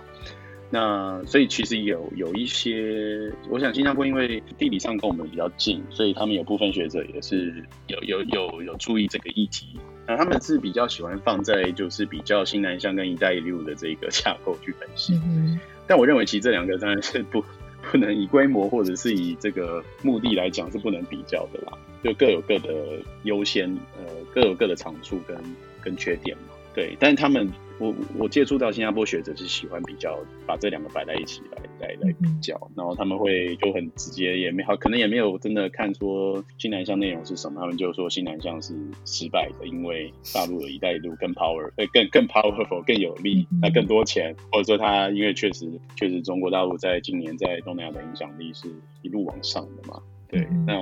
[0.69, 9.77] 那所以其实有有一些，我想新加坡因为地理上跟我们比较近，所以他们有部分学者也是有有有有注意这个议题。
[10.07, 15.19] 那他们是比较喜欢放在就是比较新南向跟一带一路的这个 架构去分析。
[15.25, 17.43] 嗯、但我认为其实这两个当然是不。
[17.89, 23.67] 不能以规模或者是以这个目的来讲是不能比较的啦，就各有各的优先，
[23.97, 25.37] 呃，各有各的长处跟
[25.81, 26.53] 跟缺点嘛。
[26.73, 48.67] 对，但是他们，我我接触到新加坡学者是喜欢比较，把这两个摆在一起来来来比较，然后他们会就很直接，也没好，可能也没有真的看说新南向内容是什么，他们就说新南向是失败的，因为大陆的一带一路更 power，呃，更更 powerful，更有力，那更多钱，或者说他因为确实确实中国大陆在今年在东南亚的影响力是
[49.01, 50.75] 一路往上的嘛，对，那。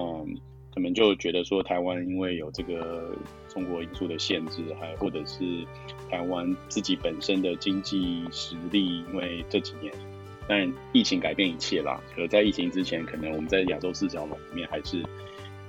[0.73, 3.11] 可能就觉得说，台湾因为有这个
[3.47, 5.43] 中国因素的限制，还或者是
[6.09, 9.93] 台湾自己本身的经济实力，因为这几年，
[10.47, 11.99] 当然疫情改变一切啦。
[12.15, 15.01] 可在疫情之前，可能我们在亚洲四小龙里面还是，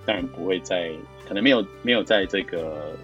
[0.05, 0.93] 当然不会在，
[1.27, 2.97] 可能没有没有在这个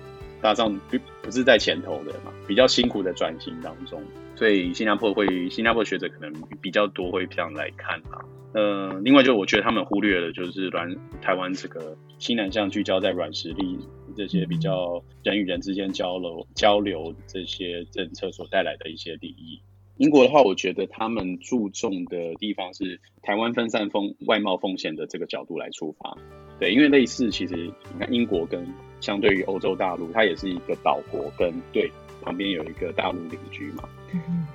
[0.42, 4.02] 搭上不不是在前头的嘛，比较辛苦的转型当中，
[4.36, 8.22] 所以新加坡会新加坡学者可能比较多会这样来看啊。
[8.52, 13.78] 呃，另外就我觉得他们忽略了，就是软台湾这个新南向聚焦在软实力
[14.16, 19.60] 这些比较人与人之间交流交流这些政策所带来的一些利益。
[19.98, 26.16] 英国的话，我觉得他们注重的地方是台湾分散风外贸风险的这个角度来出发。
[26.58, 28.66] 对，因为类似其实你看英国跟
[29.00, 31.90] 相对于欧洲大陆，它也是一个岛国，跟对
[32.26, 33.88] 旁边有一个大陆邻居嘛。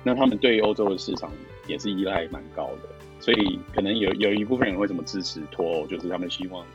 [0.04, 1.32] 那他们对于欧洲的市场
[1.66, 2.88] 也是依赖蛮高的。
[3.18, 6.66] 所以可能有有一部分人会怎么支持脱欧，就是他们希望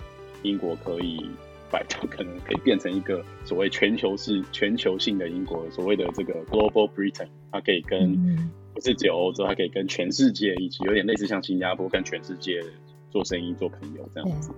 [0.44, 1.30] 英国可以
[1.70, 8.16] 摆脱，可能可以变成一个所谓全球式、全球性的英国，所谓的这个 Global Britain，它可以跟
[8.74, 12.64] 不是只有欧洲，它可以跟全世界一起，有点类似像新加坡跟全世界
[13.12, 14.52] 做生意、做朋友这样子。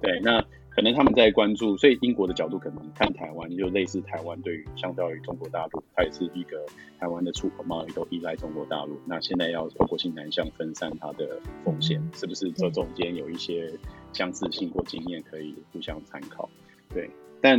[0.00, 0.42] 对，那。
[0.76, 6.66] 可能他们在关注，所以英国的角度可能看台湾，就类似台湾对于相较于中国大陆，它也是一个
[7.00, 9.00] 台湾的出口贸易都依赖中国大陆。
[9.06, 13.72] 那现在要透过新南向分散它的风险，是不是这中间有一些
[14.12, 16.46] 相似性或经验可以互相参考？
[16.90, 17.08] 对，
[17.40, 17.58] 但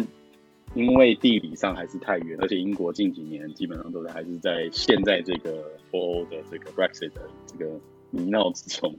[0.76, 7.80] 因为地理上还是太远，而且英国近几年基本上都是还是在现在这个脱欧的这个 Brexit 的这个
[8.12, 8.94] 泥淖之中。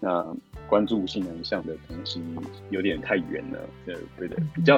[0.00, 0.24] 那
[0.68, 2.22] 关注新南向的东西
[2.70, 4.76] 有点太远了，对对对，比较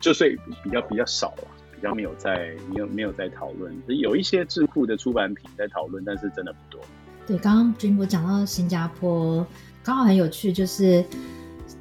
[0.00, 6.80] 就所以比较比较少了，比较没有在没有没有在讨论，有一些智库的出版品在讨论，但是真的不多。
[7.26, 9.46] 对，刚刚君博讲到新加坡，
[9.82, 11.04] 刚好很有趣，就是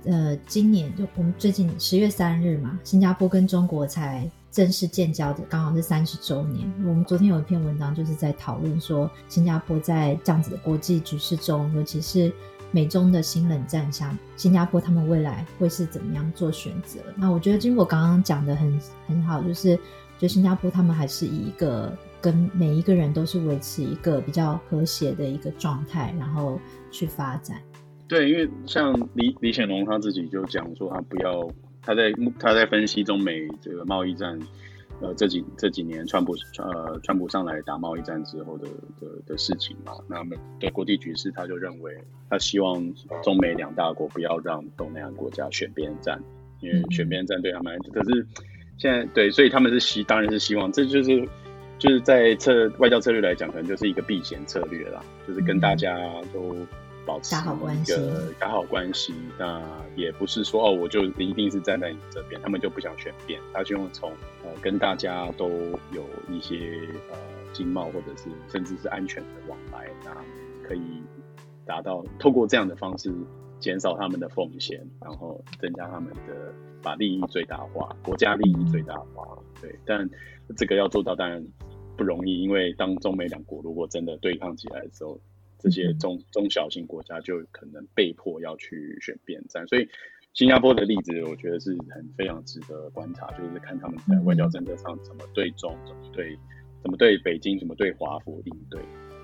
[0.06, 6.72] 呃，今年就我们最近十月三日嘛，新加坡跟中国才正式建交的，刚好是三十周年。
[6.86, 12.32] 我们昨天有一篇文章，就是在讨论说，新加坡在这样子的国际局势中，尤其是
[12.72, 17.00] 美中的新冷战下，新加坡他们未来会是怎么样做选择？
[17.16, 19.78] 那我觉得经过刚刚讲的很很好，就是
[20.18, 26.60] 就新加坡他们还是以一个跟每一个人都是维持一个比较和谐的一个状态，然后
[26.92, 27.62] 去发展。
[28.08, 31.50] 对，因为像李李显龙他自己就讲说，他不要
[31.82, 34.40] 他在他在分析中美这个贸易战。
[35.00, 38.68] 呃，这几这几年川普呃川普上来打贸易战之后的
[39.00, 41.96] 的的事情嘛，那么对国际局势，他就认为
[42.30, 42.84] 他希望
[43.24, 46.20] 中美两大国不要让东南亚国家选边站，
[46.62, 48.26] 因为选边站对他们，可是
[48.78, 51.28] 现在对，所以他们是希当然是希望，这就是
[51.78, 55.96] 就是在策外交策略来讲，可能就是一个避险策略啦，就是跟大家
[56.34, 56.56] 都。
[57.08, 57.40] 保持一
[57.86, 59.64] 个打好关系，那
[59.96, 64.12] 也不是说哦，我就一定是站在你这边，他们就不想选边，他希望从
[64.44, 65.48] 呃跟大家都
[65.94, 67.18] 有一些呃
[67.54, 70.14] 经贸或者是甚至是安全的往来，那
[70.68, 71.02] 可以
[71.66, 73.10] 达到透过这样的方式
[73.58, 76.54] 减少他们的风险，然后增加他们的
[76.84, 79.26] 把利益最大化，国家利益最大化。
[79.62, 80.08] 对，但
[80.58, 81.42] 这个要做到当然
[81.96, 85.18] 不容易，因为当中美两国如果真的对抗起来的时候。
[85.60, 89.90] 这些中中小型国家就可能被迫要去选边站，所以
[90.34, 96.38] 新加坡的例子，我觉得是很非常值得观察，就是看他们在外交政策上怎么对中，怎么对
[96.84, 98.80] 怎么对北京，怎么对华府应对。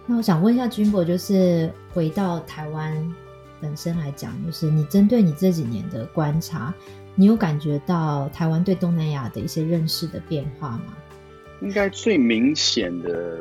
[0.08, 3.16] 那我想问一下君博，就是回到台湾
[3.62, 6.74] 本身来讲，就是你针对你这几年的观察，
[7.16, 10.98] 你有感觉到台湾对东南亚的一些认识的变化吗？
[11.62, 13.40] 应该最明显的。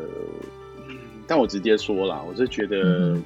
[1.26, 3.16] 但我直接说啦，我是觉得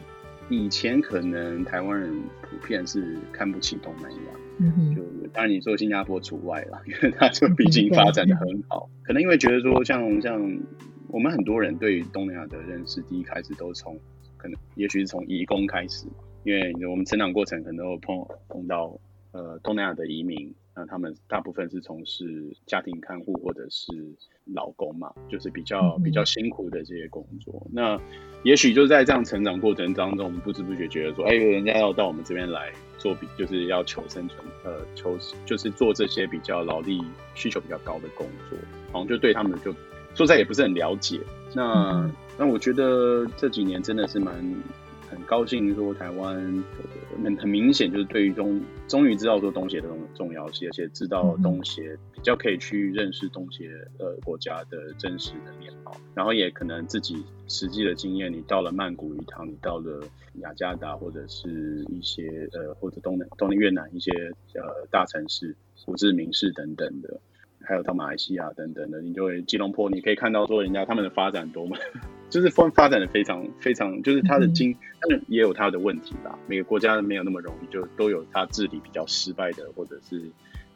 [0.49, 4.19] 以前可能台湾人普遍是看不起东南亚，
[4.61, 10.59] 嗯哼，就当然你说新加坡除外啦， 因为它就毕竟发展的很好，可能因为觉得说像像
[11.09, 13.99] 我们很多人对于东南亚的认识，第一开始都从
[14.37, 16.07] 可能也许是从移工开始，
[16.45, 18.99] 因为我们成长过程可能都碰碰到
[19.33, 20.55] 呃东南亚的移民。
[20.79, 23.87] 那他们大部分是从事家庭看护或者是
[24.53, 27.67] 老公嘛，就是比较比较辛苦的这些工作。
[27.73, 27.99] 那
[28.43, 35.17] 也许就在这样成长过程当中，我们不知不觉觉得说，哎，人家要到我们这边来做，比就是要求生存，呃，求
[35.47, 37.03] 就是做这些比较劳力
[37.35, 38.59] 需求比较高的工作，
[38.93, 39.73] 好像就对他们就
[40.15, 41.19] 说实在也不是很了解。
[41.55, 42.07] 那
[42.37, 44.35] 那我觉得这几年真的是蛮。
[45.11, 46.35] 很高兴说台湾
[47.23, 60.03] 很很明显就是对于东终于知道说东协的重要性，而且知道东协比较可以去认识东协呃国家的真实的面貌，然后也可能自己实际的经验，你到了曼谷一趟，你到了
[60.41, 64.11] 雅加达或者是一些呃或者东南东南越南一些
[64.55, 65.55] 呃大城市，
[65.85, 67.21] 胡志明市等等的。
[67.67, 71.77] 还有到马来西亚等等的，你就会吉隆坡，你可以看到说人家他们的发展多么，
[72.31, 76.39] 就是发发展的非常非常，就是他的经，但是也有他的问题吧。
[76.47, 80.23] 每个国家没有那么容易，就都有他治理比较失败的，或者是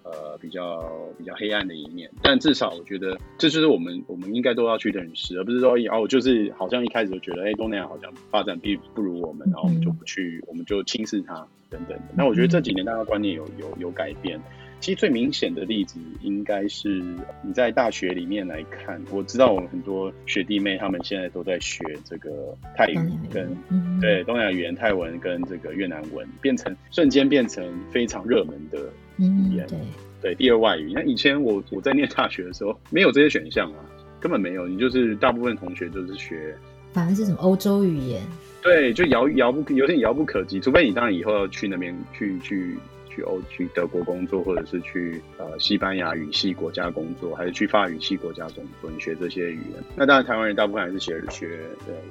[0.03, 2.11] 呃比较比较黑暗的一面。
[2.22, 11.34] 但至少我觉得这就是我们我们应该都要去认识，而不是说哦，就是好像一开始就觉得哎，东南亚好像发展并不如我们，然后我们就不去，我们就轻视它
[11.68, 12.05] 等等的。
[12.16, 14.41] 那我觉得这几年大家观念有有有改变。
[14.80, 17.02] 其实最明显的例子应该是
[17.42, 22.98] 你在大学里面来看，我知道我们很多学弟妹他们现在都在学这个泰语
[23.30, 23.54] 跟
[24.00, 28.78] 对东南亚语言泰文跟这个越南文，变成瞬间变成非常热门的
[29.18, 29.66] 语言，
[30.22, 30.92] 对第二外语。
[30.94, 33.84] 那以前我我在念大学的时候没有这些选项啊，
[34.18, 36.56] 根本没有，你就是大部分同学就是学，
[36.92, 38.22] 反而是什么欧洲语言，
[38.62, 42.72] 对，就遥遥不有点遥不可及，除非你当然以后要去那边去去。
[42.72, 42.78] 去
[43.11, 49.82] 去欧去德国工作，或者是去呃西班牙语系国家工作，还是去法语系国家工作，你学这些语言。
[49.96, 51.61] 那当然，台湾人大部分还是学学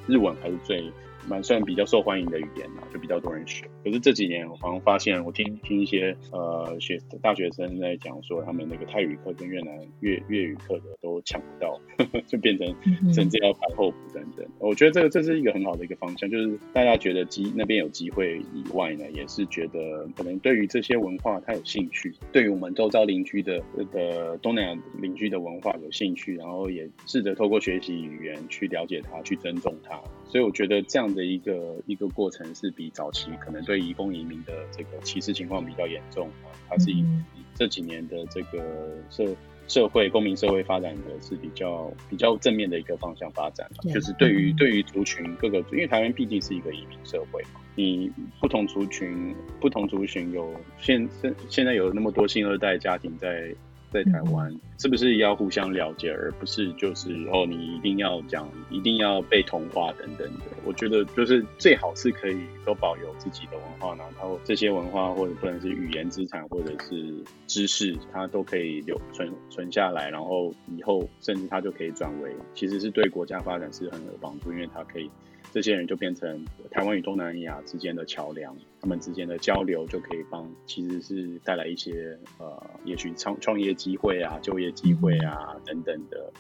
[0.06, 0.91] 日文，还是最。
[1.28, 3.65] 蛮算比较受欢迎的语言嘛，就比较多人学。
[3.84, 12.67] 可是这几年我好像发现，我听听一些呃学大学生在讲说，他们那个泰语课跟越南粤粤语课的都抢不到，呵 呵就变成
[13.13, 14.45] 甚至要排候补等等。
[14.59, 29.99] 我觉得这个这是一个很好的一个方向，就是大家觉得机那边有机会以外呢，也是觉得可能对于这些文化他有兴趣，对于我们周遭邻居的这个东南亚邻居的文化有兴趣，然后也试着透过学习语言去了解它，去尊重它。
[30.30, 37.04] 所以我觉得这样的一个一个过程是比早期可能对移工移民的这个歧视情况比较严重啊，它是以
[37.56, 39.26] 这几年的这个社
[39.68, 53.54] 社会公民社会发展的是比较比较正面的一个方向发展，就是对于对于族群各个，因为台湾毕竟是一个移民社会嘛，你不同族群不同族群有现现现在有那么多新二代家庭在
[53.92, 60.46] 在台湾、嗯、是不是要互相了解，而不是就是哦，你一定要讲，一定要被同化等等的。
[60.66, 67.16] 我觉得就是最好是可以都保有自己的文化，然后这些文化或者不能是语言资产或者是
[67.48, 75.10] 知识，它都可以留存存下来，然后以后甚至它就可以转为，其实是对国家发展是很有帮助，因为它可以。
[75.52, 86.32] 这些人就变成台湾与东南亚之间的桥梁，他们之间的交流就可以帮，其实是带来一些呃，也许创创业机会啊、就业机会啊等等的，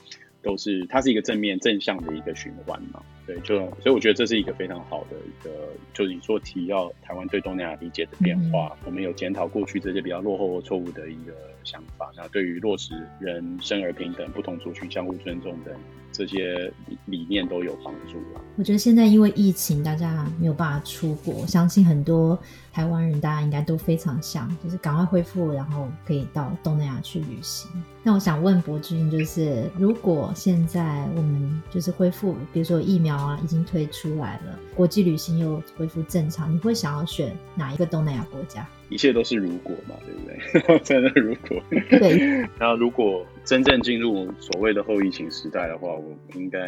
[0.41, 3.01] 都是它是一个正面正向的一个循环嘛。
[3.25, 11.33] 对，就所以我觉得这是一个非常好的一个，就是你说提到台湾对东南亚理解的变化，我们有检讨过去这些比较落后或错误的一个
[11.63, 15.75] 想法，那对于落实人生而平等、不同族群相互尊重等。
[16.19, 16.69] 这些
[17.05, 18.41] 理念都有帮助了。
[18.57, 22.37] 我觉得现在因为疫情，大家没有办法出国，相信很多
[22.73, 27.71] 台湾人，大家应该都非常想，就是赶快恢复，然后可以到东南亚去旅行。
[28.03, 38.67] 那我想问柏君，就是如果现在我们就是恢复，比如说疫苗啊已经推出来了，国际旅行又恢复正常，你会想要选哪一个东南亚国家？
[38.89, 40.79] 一切都是如果嘛，对不对？
[40.83, 41.61] 真的如果。
[41.91, 42.47] 对。
[42.59, 46.59] 那如果真正进入所谓的后疫情时代的话，我应该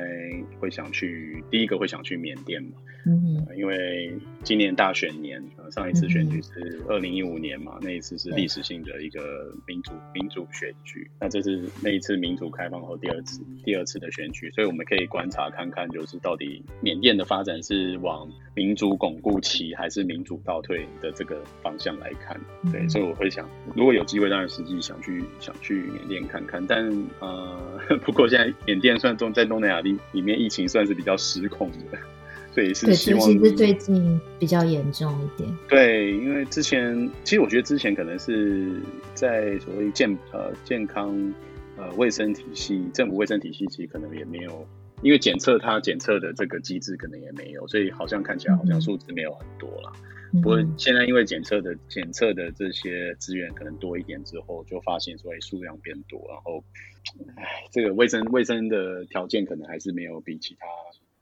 [0.60, 2.72] 会想去第一个会想去缅甸嘛。
[3.06, 3.56] 嗯、呃。
[3.56, 11.08] 因为今年大选年，呃、上一次选举是二零一五年嘛，那一次是历史性的一个民主民主选举。
[11.20, 22.40] 那这是那一次民主开放后第二次第二次的选举，所以我们可以观察看看，就是到底缅甸的发展是往民主巩固期，还是民主倒退的这个方向来看，
[22.72, 26.61] 对，所以我会想，如果有机会，当然实际想去想去缅甸看看。
[26.68, 31.98] 但呃， 不过现在缅甸算中在东南亚里里面疫情算是比较失控的，
[32.54, 35.58] 所以是希望对，其实最近比较严重一点。
[35.68, 38.72] 对，因为之前其实我觉得之前可能是
[39.14, 41.34] 在所谓健呃健康
[41.78, 44.68] 呃卫生体系，政府卫生体系其实可能也没有。
[45.04, 49.92] 因为检测它检测的这个机制可能也没有，所以好像看起来好像数字没有很多了。
[50.32, 56.64] 不过现在因为检测的检测的这些资源可能多一点之后，就发现说数量变多，然后，
[57.36, 60.66] 唉，这个卫生卫生的条件可能还是没有比其他。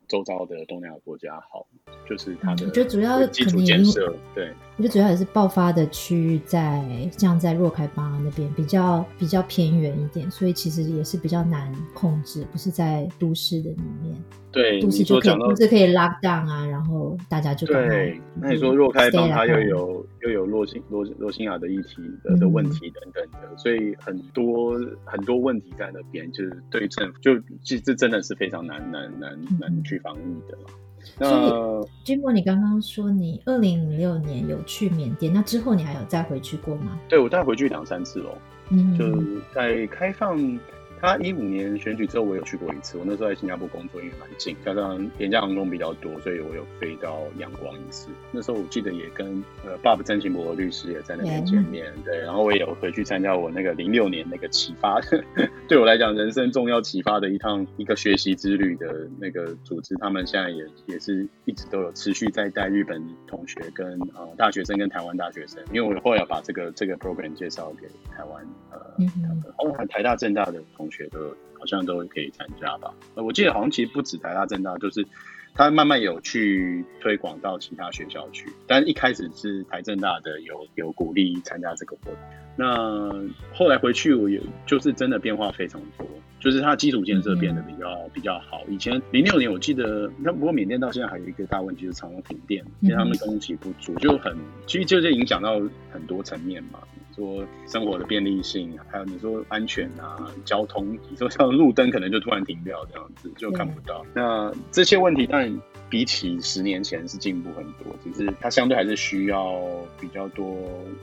[0.09, 1.65] 周遭的东南亚国家好，
[2.09, 6.83] 就是它的，我觉得主要基础建设，对，我觉得主要也是爆发的区域在
[7.17, 14.15] 像在若开邦那边比较比较偏远一点，所以其实也是比较难控制，不是在都市的里面。
[14.51, 18.19] 对，都市就可以都市可以 lock down 啊，然后大家就对。
[18.41, 24.73] 那你说若开邦它又有又有洛辛洛洛辛亚的议题的的问题等等的，嗯、所以很多
[25.05, 30.69] 很多问题在那边，就是对政府就其实这真的是非常难难难难去防疫的嘛。
[31.17, 36.99] 那君博，你刚刚说你二零零六年有去缅甸，那之后你还有再回去过吗？
[37.07, 38.37] 对，我再回去两三次哦。
[38.69, 39.23] 嗯，就
[39.53, 40.37] 在开放。
[41.01, 42.97] 他一五年选举之后，我有去过一次。
[42.97, 48.09] 我那时候在新加坡工作，因为蛮近，加上廉价航空比较多，所以我有飞到阳光一次。
[48.31, 52.17] 那时候我记得也跟呃爸爸詹金博律师也在那边见面，对。
[52.19, 54.99] 然后我也有回去参加我那个零六年那个启发，
[55.69, 59.95] 对我来讲人生重要启发的一趟一个学习之旅的那个组织。
[59.95, 68.79] 他们现在也也是一直都有持续在带日本同学跟呃大学生跟台湾大学生，因为我后来把这个这个 program 介绍给台湾呃，
[69.57, 70.88] 包括台大政大的同。
[70.91, 71.19] 学的
[71.57, 72.93] 好像都可以参加吧？
[73.15, 75.05] 我记得好像其实不止台大、政大，就是
[75.53, 78.45] 他慢慢有去推广到其他学校去。
[78.67, 82.13] 但一开始是台政大的有有鼓励参加这个活动。
[82.55, 83.09] 那
[83.53, 86.05] 后来回去，我也就是真的变化非常多。
[86.41, 88.63] 就是它基础建设变得比较比较好。
[88.69, 94.33] 以前零六年我记得，那不过缅甸到现在还有一个大问题，就是常常停电，因为他们供给不足，就很
[94.65, 95.59] 其实就是影响到
[95.91, 96.79] 很多层面嘛。
[97.19, 104.05] 说生活的便利性，还有你说安全啊，交通，你说像路灯可能就突然停掉这样子，就看不到。
[104.13, 109.59] 那这些问题，当然比起十年前是进步很多，只是它相对还是需要
[109.99, 110.55] 比较多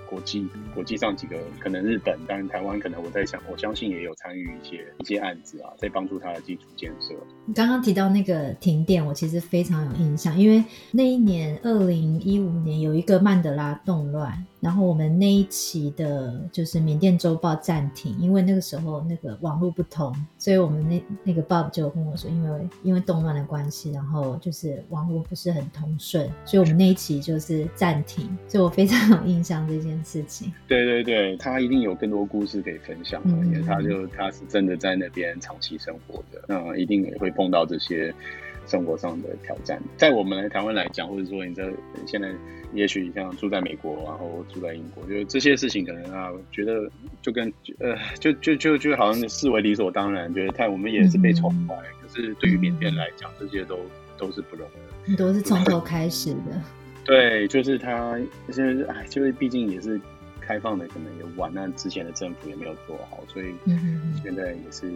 [0.08, 7.14] 国际国际上几个，可能日本，当然台湾可能我在想，我相信也有参与一些一些案子啊，在帮助它的基础建设。
[7.44, 14.46] 你刚刚提到那个停电，我其实非常有印象，因为那一年二零一五年有一个曼德拉动乱。
[14.66, 28.28] 然后我们那一期的就是缅甸周报暂停，因为那个时候那个网络不通，所以我们那那个 Bob 就跟我说，因为因为动乱的关系，然后就是网络不是很通顺，所以我们那一期就是暂停。
[28.48, 30.52] 所以我非常有印象这件事情。
[30.66, 38.12] 对对对，他一定有更多故事可以分享，嗯、因为他就他是真的在那边长期生活的，那一定也会碰到这些。
[38.66, 39.80] 生活上的挑战。
[39.96, 41.64] 在我们来台湾来讲，或者说你在
[42.06, 42.30] 现在，
[42.72, 46.90] 也许像住在美国，然后住在英国，就这些事情可能啊，觉得
[47.22, 51.74] 就跟呃，就就就就好像视为理所当然，觉得太我们也是被宠坏。
[51.74, 53.78] 嗯、可是对于缅甸来讲，这些都
[54.18, 54.68] 都是不容
[55.06, 56.60] 易的，都是从头开始的。
[57.04, 58.18] 对，就是他
[58.50, 60.00] 现在哎，就是毕竟也是。
[60.46, 63.46] 开放的可能也晚，那之前的政府也没有做好，所以
[64.22, 64.86] 现在也是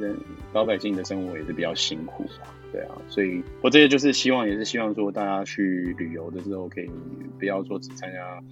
[0.00, 0.16] 人
[0.52, 6.88] 老百姓的生活也是比较辛苦吧，对啊，所以我这些就是希望，也是希望说大家去旅游的时候可以
[7.38, 8.42] 不要说只参加。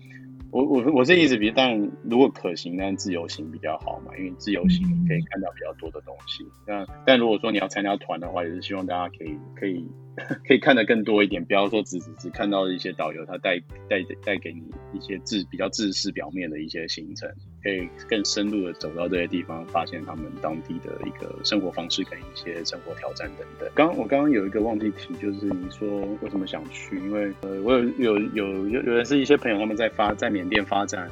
[0.52, 6.44] 我我我这意思，比如当然如果可行，但自由行比较好嘛，因为自由行可以看到比较多的东西。
[6.66, 9.88] 那但如果说你要参加团的话，也是希望大家可以可以
[10.46, 17.30] 可以看得更多一点，不要说只只只看到一些导游他带带带给你一些自比较制式表面的一些行程，
[17.62, 23.68] 可以更深入的走到这些地方，发现他们当地的一个生活方式跟一些生活挑战等等。
[23.74, 26.98] 刚我刚刚有一个忘记提，就是你说为什么想去？
[26.98, 31.08] 因为呃，我有有有有有的是一些朋友他们在发在缅甸发展，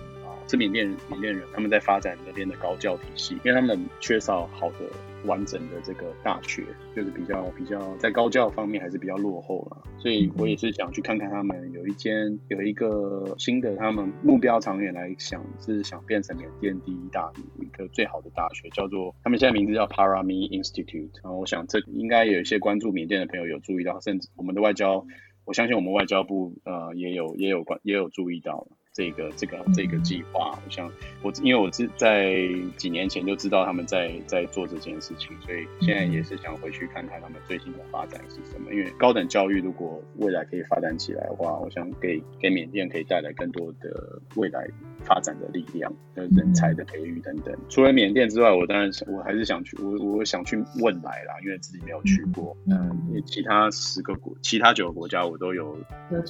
[0.50, 4.78] 是缅甸缅甸人他们在发展那边的高教体系，因为他们缺少好的
[5.24, 6.64] 完整的这个大学，
[6.96, 25.06] 就是比较比较在高教方面还是比较落后了，所以我也是想去看看他们有一间有一个新的，他们目标长远来想是想变成缅甸第一大一个最好的大学，叫做他们现在名字叫 Parami Institute，然后我想这应该有一些关注缅甸的朋友有注意到，甚至我们的外交，
[25.44, 28.66] 我相信我们外交部呃也有也有关也有注意到了。
[28.92, 30.90] 这个这个这个计划，我想
[31.22, 38.72] 我因为我是在几年前就知道他们在在做这件事情，所以现在也是想回去看看他们最新的发展是什么。
[38.72, 44.66] 因为高等教育如果未来可以发展起来的话，我想给给缅甸可以带来更多的未来
[45.04, 47.56] 发展的力量、呃人才的培育等等。
[47.70, 52.54] 除了缅甸之外，我当然想我还是想去，我我想去汶莱啦，因为自己没有去过。
[52.68, 55.74] 嗯，其他十个国，其他九个国家我都有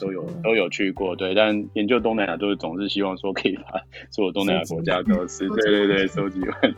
[0.01, 1.17] 都有都有去过。
[1.17, 2.61] 对，但研究东南亚都是。
[2.61, 6.75] 总是希望说可以把所有东南亚国家都是对对对收集完，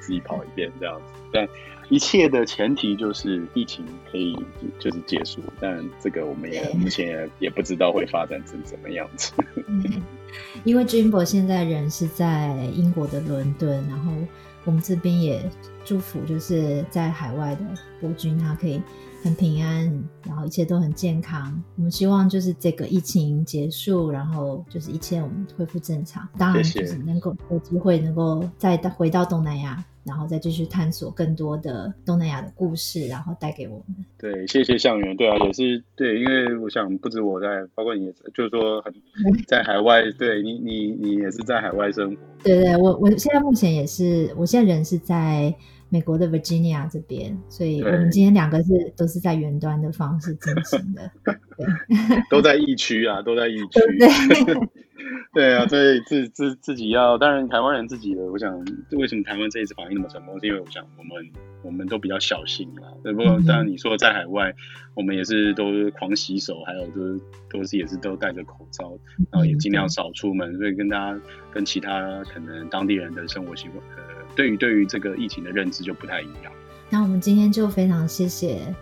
[0.00, 1.12] 自己跑一遍这样子。
[1.30, 1.46] 但
[1.88, 4.36] 一切的前提就是疫情可以
[4.78, 9.32] 就是结束，但这个我们也目前也不知道会发展成什么样子。
[10.64, 14.12] 因为 Jimbo 现在人是在英国的伦敦，然后
[14.64, 15.42] 我们这边也
[15.84, 17.64] 祝福就是在海外的
[18.00, 18.82] 伯君他可以。
[19.22, 19.84] 很平安，
[20.24, 21.60] 然后一切都很健康。
[21.76, 26.26] 我们希望就是这个疫情结束，然后就是一切我们恢复正常。
[26.38, 34.04] 当然，就是能够有机会能够再回到东南亚，然后再继续探索更多的东南亚的故事，然后带给我们。
[34.16, 35.16] 对，谢谢向元。
[35.16, 38.94] 对啊，也是对，因为我想不止我在，包括你，就是说很
[39.48, 42.16] 在海外，对你，你，你也是在海外生活。
[42.44, 45.52] 对对，我我现在目前也是，我现在人是在。
[45.90, 51.66] 美国的 Virginia 这边，所以我们今天两个是都是在远端的方式进行的， 对，
[52.30, 54.54] 都在疫区啊，都在疫区，对，
[55.34, 55.54] 对。
[55.56, 58.58] 啊，所以自自自己要，当然台湾人自己的，我想
[58.92, 61.10] 为什么台湾这一次防疫那么成功，是因为我想我们
[61.62, 63.22] 我们都比较小心啦，对不？
[63.46, 64.52] 当然你说在海外，
[64.94, 67.20] 我们也是都狂洗手，还有都是
[67.50, 68.98] 都是也是都戴着口罩，
[69.30, 71.20] 然后也尽量少出门，所以跟大家
[71.52, 73.82] 跟其他可能当地人的生活习惯。
[74.38, 76.52] 对于对于这个疫情的认知就不太一样。
[76.88, 78.72] 那我们今天就非常谢谢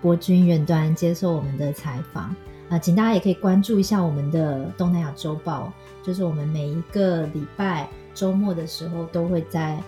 [0.00, 2.34] 博君远端接受我们的采访
[2.70, 5.70] 啊、请大家也可以关注一下我们的东南亚周报，
[6.02, 9.78] 就是我们每一个礼拜周末的时候都会在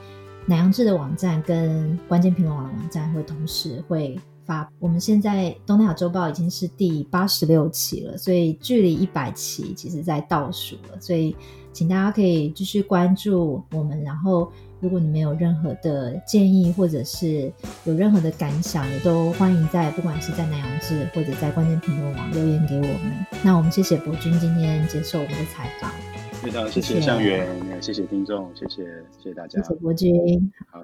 [0.44, 4.70] 南阳志的网站跟关键评论网的网站会同时会发。
[4.78, 11.34] 我们现在东南亚周报已经是第八十六期了，所以距离一百期其实在倒数了，所以
[11.72, 14.52] 请大家可以继续关注我们，然后。
[14.80, 17.50] 如果你们有任何的建议，或者是
[17.84, 23.26] 有任何的感想，也都欢迎在不管是在南阳志或者在关键评论网留言给我们。
[23.42, 25.90] 那我们谢谢博君今天接受我们的采访，
[26.42, 27.48] 非常谢谢向远，
[27.80, 28.84] 谢谢听众，谢谢
[29.18, 30.74] 谢谢大家，谢谢博君，好。